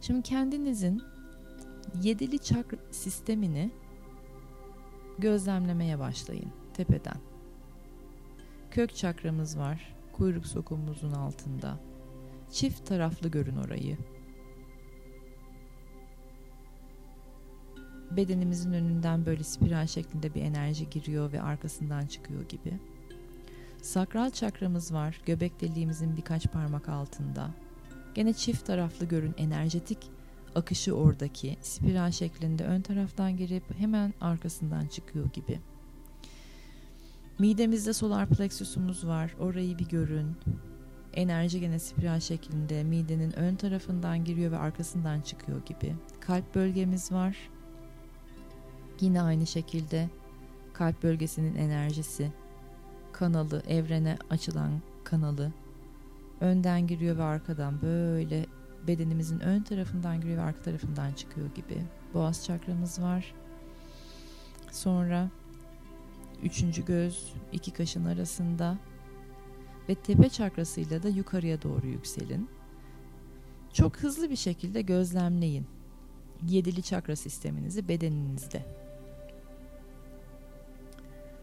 Şimdi 0.09 0.23
kendinizin 0.23 1.03
yedili 2.03 2.38
çakra 2.38 2.79
sistemini 2.90 3.71
gözlemlemeye 5.18 5.99
başlayın 5.99 6.53
tepeden. 6.75 7.16
Kök 8.71 8.97
çakramız 8.97 9.59
var 9.59 9.94
kuyruk 10.12 10.47
sokumumuzun 10.47 11.12
altında. 11.12 11.81
Çift 12.51 12.87
taraflı 12.87 13.29
görün 13.29 13.57
orayı. 13.57 13.99
bedenimizin 18.11 18.73
önünden 18.73 19.27
böyle 19.27 19.44
spiral 19.44 19.87
şeklinde 19.87 20.35
bir 20.35 20.42
enerji 20.42 20.90
giriyor 20.90 21.33
ve 21.33 21.42
arkasından 21.42 22.07
çıkıyor 22.07 22.49
gibi. 22.49 22.79
Sakral 23.83 24.31
çakramız 24.31 24.92
var 24.92 25.21
göbek 25.27 25.61
deliğimizin 25.61 26.16
birkaç 26.16 26.53
parmak 26.53 26.88
altında. 26.88 27.51
Gene 28.19 28.33
çift 28.33 28.67
taraflı 28.67 29.07
görün 29.07 29.35
enerjetik 29.37 29.99
akışı 30.55 30.95
oradaki 30.95 31.57
spiral 31.63 32.11
şeklinde 32.11 32.65
ön 32.65 32.81
taraftan 32.81 33.37
girip 33.37 33.79
hemen 33.79 34.15
arkasından 34.21 34.87
çıkıyor 34.87 35.33
gibi. 35.33 35.61
Midemizde 37.39 37.93
solar 37.93 38.29
plexusumuz 38.29 39.07
var. 39.07 39.35
Orayı 39.41 39.79
bir 39.79 39.89
görün. 39.89 40.37
Enerji 41.15 41.61
gene 41.61 41.79
spiral 41.79 42.21
şeklinde 42.21 42.85
midenin 42.85 43.39
ön 43.39 43.57
tarafından 43.57 44.25
giriyor 44.25 44.53
ve 44.53 44.59
arkasından 44.59 45.21
çıkıyor 45.21 45.65
gibi. 45.67 45.95
Kalp 46.21 46.55
bölgemiz 46.55 47.13
var. 47.13 47.37
Yine 49.01 49.23
aynı 49.23 49.47
şekilde 49.47 50.11
kalp 50.73 51.03
bölgesinin 51.03 51.55
enerjisi, 51.55 52.33
kanalı, 53.13 53.63
evrene 53.69 54.17
açılan 54.31 54.73
kanalı 55.05 55.53
önden 56.40 56.87
giriyor 56.87 57.16
ve 57.16 57.22
arkadan 57.22 57.83
böyle 57.83 58.46
bedenimizin 58.87 59.40
ön 59.40 59.62
tarafından 59.62 60.20
giriyor 60.20 60.38
ve 60.38 60.42
arka 60.42 60.62
tarafından 60.62 61.12
çıkıyor 61.12 61.55
gibi. 61.55 61.83
Boğaz 62.14 62.44
çakramız 62.44 63.03
var. 63.03 63.35
Sonra 64.72 65.31
üçüncü 66.42 66.85
göz 66.85 67.35
iki 67.53 67.70
kaşın 67.70 68.05
arasında 68.05 68.79
ve 69.88 69.94
tepe 69.94 70.29
çakrasıyla 70.29 71.03
da 71.03 71.09
yukarıya 71.09 71.62
doğru 71.62 71.87
yükselin. 71.87 72.48
Çok 73.72 73.96
hızlı 73.96 74.31
bir 74.31 74.37
şekilde 74.37 74.83
gözlemleyin 74.83 75.66
yedili 76.48 76.83
çakra 76.83 77.16
sisteminizi 77.16 77.88
bedeninizde. 77.88 78.66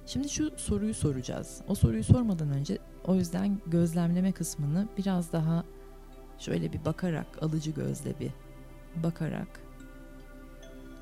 Şimdi 0.06 0.30
şu 0.30 0.52
soruyu 0.58 0.94
soracağız. 0.94 1.62
O 1.68 1.76
soruyu 1.76 2.04
sormadan 2.04 2.50
önce 2.52 2.78
o 3.08 3.16
yüzden 3.16 3.60
gözlemleme 3.68 4.32
kısmını 4.32 4.88
biraz 4.98 5.34
daha 5.34 5.64
şöyle 6.40 6.74
bir 6.74 6.86
bakarak, 6.86 7.44
alıcı 7.44 7.72
gözle 7.72 8.20
bir 8.20 8.32
bakarak 9.04 9.48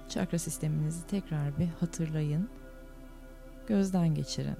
çakra 0.10 0.39
sisteminizi 0.39 1.08
tekrar 1.08 1.60
bir 1.60 1.68
hatırlayın. 1.80 2.50
Gözden 3.68 4.16
geçirin. 4.16 4.56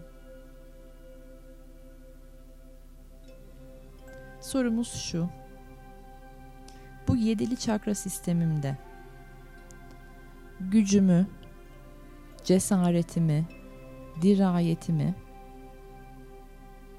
Sorumuz 4.42 4.94
şu. 4.94 5.30
Bu 7.08 7.16
yedili 7.16 7.58
çakra 7.58 7.96
sistemimde 7.96 8.78
gücümü, 10.60 11.28
cesaretimi, 12.44 13.46
dirayetimi 14.22 15.16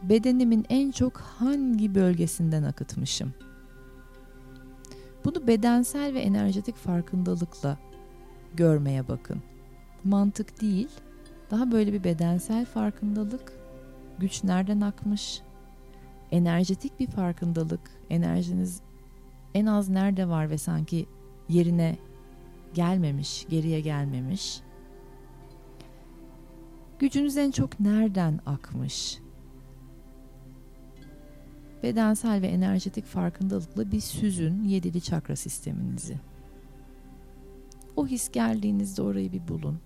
bedenimin 0.09 0.67
en 0.69 0.91
çok 0.91 1.17
hangi 1.17 1.95
bölgesinden 1.95 2.63
akıtmışım? 2.63 3.35
Bunu 5.25 5.47
bedensel 5.47 6.15
ve 6.15 6.21
enerjetik 6.21 6.77
farkındalıkla 6.77 7.79
görmeye 8.55 9.09
bakın. 9.09 9.43
Mantık 10.05 10.61
değil, 10.61 10.89
daha 11.51 11.73
böyle 11.73 11.93
bir 11.93 12.05
bedensel 12.05 12.67
farkındalık, 12.67 13.53
güç 14.19 14.45
nereden 14.45 14.81
akmış, 14.81 15.43
enerjetik 16.31 17.01
bir 17.01 17.07
farkındalık, 17.07 17.81
enerjiniz 18.11 18.81
en 19.55 19.67
az 19.67 19.89
nerede 19.89 20.29
var 20.29 20.51
ve 20.51 20.59
sanki 20.59 21.07
yerine 21.49 21.99
gelmemiş, 22.75 23.47
geriye 23.49 23.81
gelmemiş. 23.81 24.61
Gücünüz 26.99 27.37
en 27.37 27.51
çok 27.51 27.81
nereden 27.81 28.41
akmış? 28.47 29.24
Bedensel 31.85 32.43
ve 32.43 32.47
enerjetik 32.47 33.05
farkındalıkla 33.05 33.93
bir 33.93 34.01
süzün 34.01 34.63
yedili 34.63 35.01
çakra 35.01 35.37
sisteminizi. 35.37 36.17
O 37.97 38.07
his 38.07 38.33
geldiğinizde 38.33 39.03
orayı 39.03 39.33
bir 39.33 39.49
bulun. 39.49 39.79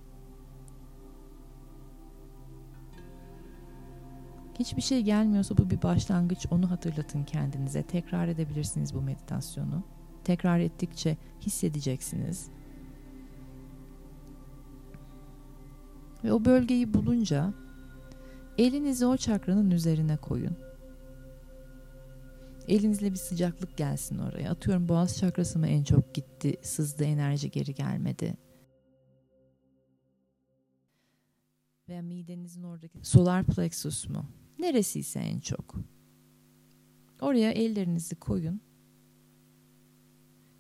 Hiçbir 4.59 4.83
şey 4.83 5.03
gelmiyorsa 5.03 5.57
bu 5.59 5.71
bir 5.71 5.83
başlangıç 5.83 6.47
onu 6.51 6.71
hatırlatın 6.71 7.25
kendinize. 7.25 7.83
Tekrar 7.83 8.29
edebilirsiniz 8.29 8.95
bu 8.95 9.03
meditasyonu. 9.03 9.83
Tekrar 10.25 10.59
ettikçe 10.59 11.17
hissedeceksiniz. 11.41 12.49
Ve 16.25 16.33
o 16.33 16.45
bölgeyi 16.45 16.95
bulunca 16.95 17.53
elinizi 18.59 19.07
o 19.07 19.17
çakranın 19.17 19.71
üzerine 19.71 20.17
koyun. 20.17 20.68
Elinizle 22.69 23.11
bir 23.11 23.17
sıcaklık 23.17 23.77
gelsin 23.77 24.19
oraya. 24.19 24.51
Atıyorum 24.51 24.89
boğaz 24.89 25.19
çakrası 25.19 25.59
mı 25.59 25.67
en 25.67 25.85
çok 25.85 26.15
gitti, 26.15 26.55
sızdı, 26.63 27.05
enerji 27.05 27.51
geri 27.51 27.75
gelmedi. 27.75 28.37
Veya 31.89 32.03
midenizin 32.03 32.63
oradaki 32.63 32.99
solar 33.03 33.45
plexus 33.45 34.09
mu? 34.09 34.27
Neresiyse 34.59 35.21
en 35.21 35.41
çok. 35.41 35.75
Oraya 37.21 37.51
ellerinizi 37.51 38.17
koyun 38.17 38.61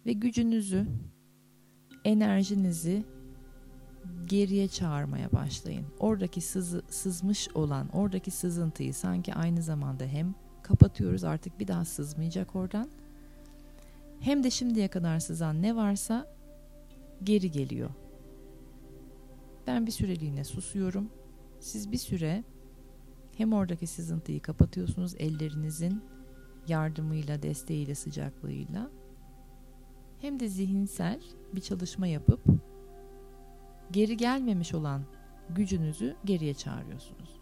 ve 0.07 0.13
gücünüzü, 0.13 0.87
enerjinizi 2.05 3.05
geriye 4.27 4.69
çağırmaya 4.69 5.33
başlayın. 5.33 5.87
Oradaki 5.99 6.41
sızı, 6.41 6.83
sızmış 6.89 7.49
olan, 7.55 7.89
oradaki 7.89 8.31
sızıntıyı 8.31 8.95
sanki 8.95 9.35
aynı 9.35 9.63
zamanda 9.63 10.05
hem 10.05 10.35
kapatıyoruz 10.69 11.25
artık 11.25 11.61
bir 11.61 11.69
daha 11.69 11.85
sızmayacak 11.85 12.57
oradan. 12.57 12.89
Hem 14.21 14.45
de 14.45 14.51
şimdiye 14.51 14.89
kadar 14.89 15.21
sızan 15.21 15.63
ne 15.63 15.77
varsa 15.77 16.35
geri 17.25 17.51
geliyor. 17.51 17.91
Ben 19.67 19.87
bir 19.87 19.91
süreliğine 19.93 20.45
susuyorum. 20.45 21.11
Siz 21.61 21.93
bir 21.93 21.99
süre 21.99 22.45
hem 23.37 23.53
oradaki 23.53 23.87
sızıntıyı 23.87 24.41
kapatıyorsunuz 24.41 25.15
ellerinizin 25.19 26.03
yardımıyla, 26.69 27.43
desteğiyle, 27.43 27.95
sıcaklığıyla 27.95 28.91
hem 30.21 30.41
de 30.41 30.49
zihinsel 30.49 31.21
bir 31.55 31.61
çalışma 31.61 32.07
yapıp 32.07 32.41
geri 33.91 34.17
gelmemiş 34.17 34.75
olan 34.75 35.03
gücünüzü 35.51 36.17
geriye 36.25 36.55
çağırıyorsunuz. 36.55 37.38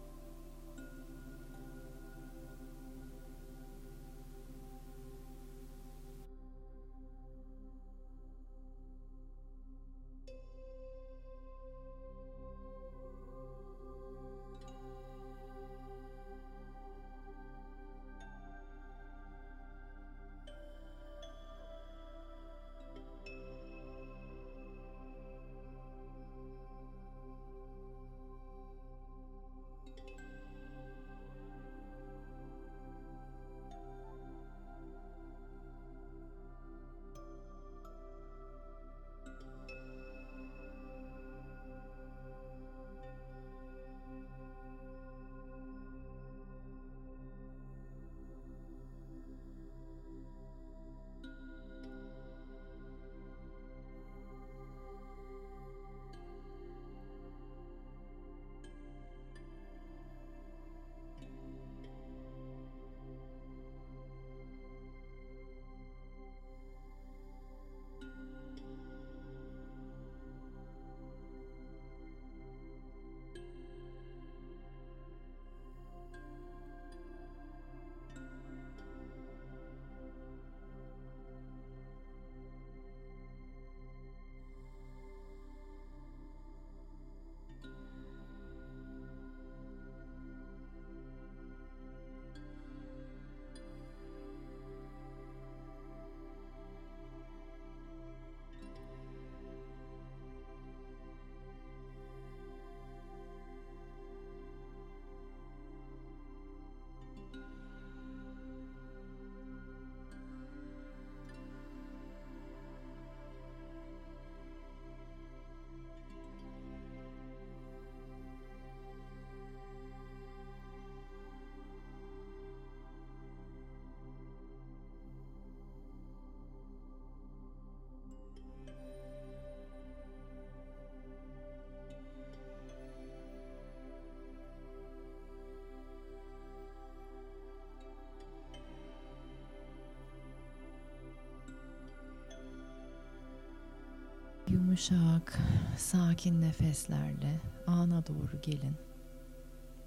Yumuşak, 144.77 145.39
sakin 145.77 146.41
nefeslerle 146.41 147.39
ana 147.67 148.07
doğru 148.07 148.41
gelin. 148.41 148.75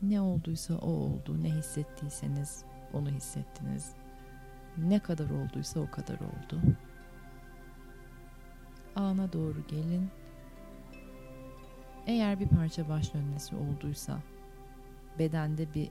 Ne 0.02 0.20
olduysa 0.20 0.74
o 0.74 0.90
oldu, 0.90 1.42
ne 1.42 1.50
hissettiyseniz 1.54 2.64
onu 2.92 3.08
hissettiniz. 3.08 3.92
Ne 4.78 4.98
kadar 4.98 5.30
olduysa 5.30 5.80
o 5.80 5.90
kadar 5.90 6.14
oldu. 6.14 6.60
Ana 8.96 9.32
doğru 9.32 9.66
gelin. 9.68 10.10
Eğer 12.06 12.40
bir 12.40 12.48
parça 12.48 12.88
baş 12.88 13.14
dönmesi 13.14 13.56
olduysa, 13.56 14.18
bedende 15.18 15.74
bir 15.74 15.90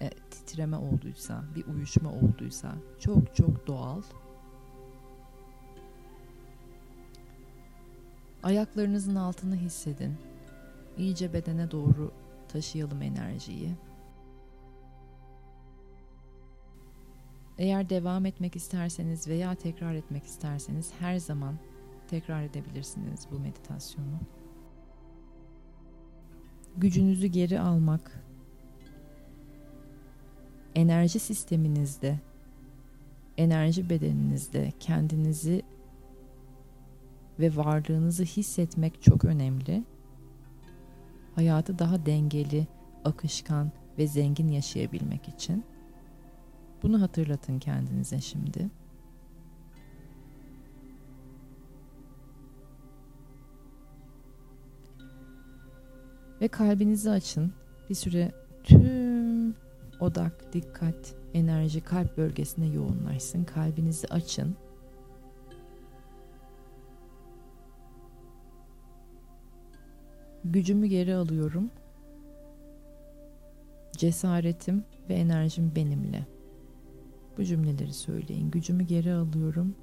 e, 0.00 0.10
titreme 0.10 0.76
olduysa, 0.76 1.44
bir 1.54 1.66
uyuşma 1.66 2.12
olduysa 2.12 2.74
çok 2.98 3.36
çok 3.36 3.66
doğal. 3.66 4.02
Ayaklarınızın 8.42 9.14
altını 9.14 9.56
hissedin. 9.56 10.14
İyice 10.98 11.32
bedene 11.32 11.70
doğru 11.70 12.12
taşıyalım 12.48 13.02
enerjiyi. 13.02 13.74
Eğer 17.58 17.90
devam 17.90 18.26
etmek 18.26 18.56
isterseniz 18.56 19.28
veya 19.28 19.54
tekrar 19.54 19.94
etmek 19.94 20.24
isterseniz 20.24 20.92
her 21.00 21.16
zaman 21.18 21.54
tekrar 22.08 22.42
edebilirsiniz 22.42 23.26
bu 23.30 23.38
meditasyonu. 23.38 24.18
Gücünüzü 26.76 27.26
geri 27.26 27.60
almak, 27.60 28.24
enerji 30.74 31.18
sisteminizde, 31.18 32.20
enerji 33.36 33.90
bedeninizde 33.90 34.72
kendinizi 34.80 35.61
ve 37.38 37.56
varlığınızı 37.56 38.22
hissetmek 38.24 39.02
çok 39.02 39.24
önemli. 39.24 39.84
Hayatı 41.34 41.78
daha 41.78 42.06
dengeli, 42.06 42.66
akışkan 43.04 43.72
ve 43.98 44.06
zengin 44.06 44.48
yaşayabilmek 44.48 45.28
için. 45.28 45.64
Bunu 46.82 47.02
hatırlatın 47.02 47.58
kendinize 47.58 48.20
şimdi. 48.20 48.70
Ve 56.40 56.48
kalbinizi 56.48 57.10
açın. 57.10 57.52
Bir 57.90 57.94
süre 57.94 58.32
tüm 58.64 59.54
odak, 60.00 60.52
dikkat, 60.52 61.14
enerji 61.34 61.80
kalp 61.80 62.16
bölgesine 62.16 62.66
yoğunlaşsın. 62.66 63.44
Kalbinizi 63.44 64.06
açın. 64.08 64.56
Gücümü 70.52 70.86
geri 70.86 71.14
alıyorum. 71.14 71.70
Cesaretim 73.92 74.84
ve 75.08 75.14
enerjim 75.14 75.72
benimle. 75.76 76.26
Bu 77.38 77.44
cümleleri 77.44 77.92
söyleyin. 77.92 78.50
Gücümü 78.50 78.82
geri 78.82 79.14
alıyorum. 79.14 79.74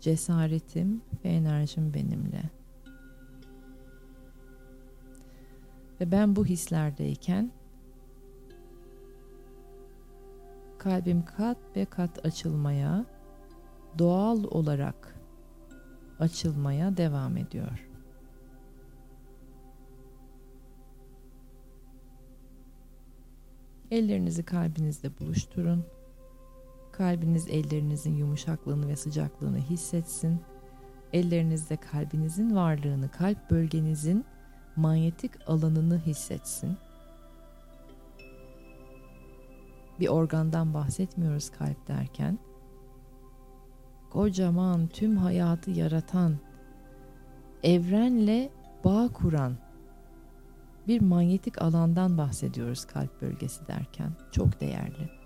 Cesaretim 0.00 1.02
ve 1.24 1.28
enerjim 1.28 1.94
benimle. 1.94 2.42
Ve 6.00 6.12
ben 6.12 6.36
bu 6.36 6.46
hislerdeyken 6.46 7.52
kalbim 10.78 11.24
kat 11.24 11.58
ve 11.76 11.84
kat 11.84 12.26
açılmaya, 12.26 13.06
doğal 13.98 14.44
olarak 14.44 15.14
açılmaya 16.18 16.96
devam 16.96 17.36
ediyor. 17.36 17.91
Ellerinizi 23.92 24.42
kalbinizde 24.42 25.18
buluşturun. 25.20 25.84
Kalbiniz 26.92 27.48
ellerinizin 27.48 28.16
yumuşaklığını 28.16 28.88
ve 28.88 28.96
sıcaklığını 28.96 29.58
hissetsin. 29.58 30.40
Ellerinizde 31.12 31.76
kalbinizin 31.76 32.54
varlığını, 32.54 33.10
kalp 33.10 33.50
bölgenizin 33.50 34.24
manyetik 34.76 35.48
alanını 35.48 35.98
hissetsin. 35.98 36.76
Bir 40.00 40.08
organdan 40.08 40.74
bahsetmiyoruz 40.74 41.50
kalp 41.50 41.88
derken. 41.88 42.38
Kocaman 44.10 44.86
tüm 44.86 45.16
hayatı 45.16 45.70
yaratan, 45.70 46.38
evrenle 47.62 48.50
bağ 48.84 49.08
kuran 49.12 49.56
bir 50.88 51.00
manyetik 51.00 51.62
alandan 51.62 52.18
bahsediyoruz 52.18 52.84
kalp 52.84 53.22
bölgesi 53.22 53.66
derken. 53.66 54.12
Çok 54.32 54.60
değerli. 54.60 55.22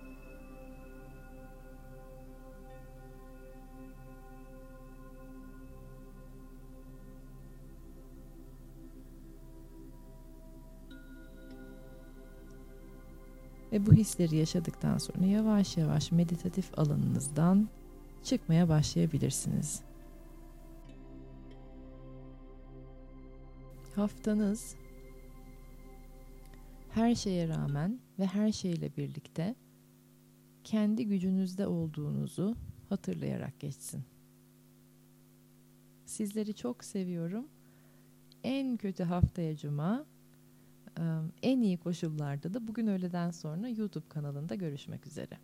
Ve 13.72 13.86
bu 13.86 13.92
hisleri 13.92 14.36
yaşadıktan 14.36 14.98
sonra 14.98 15.26
yavaş 15.26 15.76
yavaş 15.76 16.12
meditatif 16.12 16.78
alanınızdan 16.78 17.68
çıkmaya 18.24 18.68
başlayabilirsiniz. 18.68 19.82
Haftanız 23.96 24.76
her 26.96 27.14
şeye 27.14 27.48
rağmen 27.48 28.00
ve 28.18 28.26
her 28.26 28.52
şeyle 28.52 28.96
birlikte 28.96 29.54
kendi 30.64 31.06
gücünüzde 31.06 31.66
olduğunuzu 31.66 32.56
hatırlayarak 32.88 33.60
geçsin. 33.60 34.04
Sizleri 36.06 36.54
çok 36.54 36.84
seviyorum. 36.84 37.48
En 38.44 38.76
kötü 38.76 39.04
haftaya 39.04 39.56
cuma, 39.56 40.06
en 41.42 41.60
iyi 41.60 41.78
koşullarda 41.78 42.54
da 42.54 42.68
bugün 42.68 42.86
öğleden 42.86 43.30
sonra 43.30 43.68
YouTube 43.68 44.08
kanalında 44.08 44.54
görüşmek 44.54 45.06
üzere. 45.06 45.38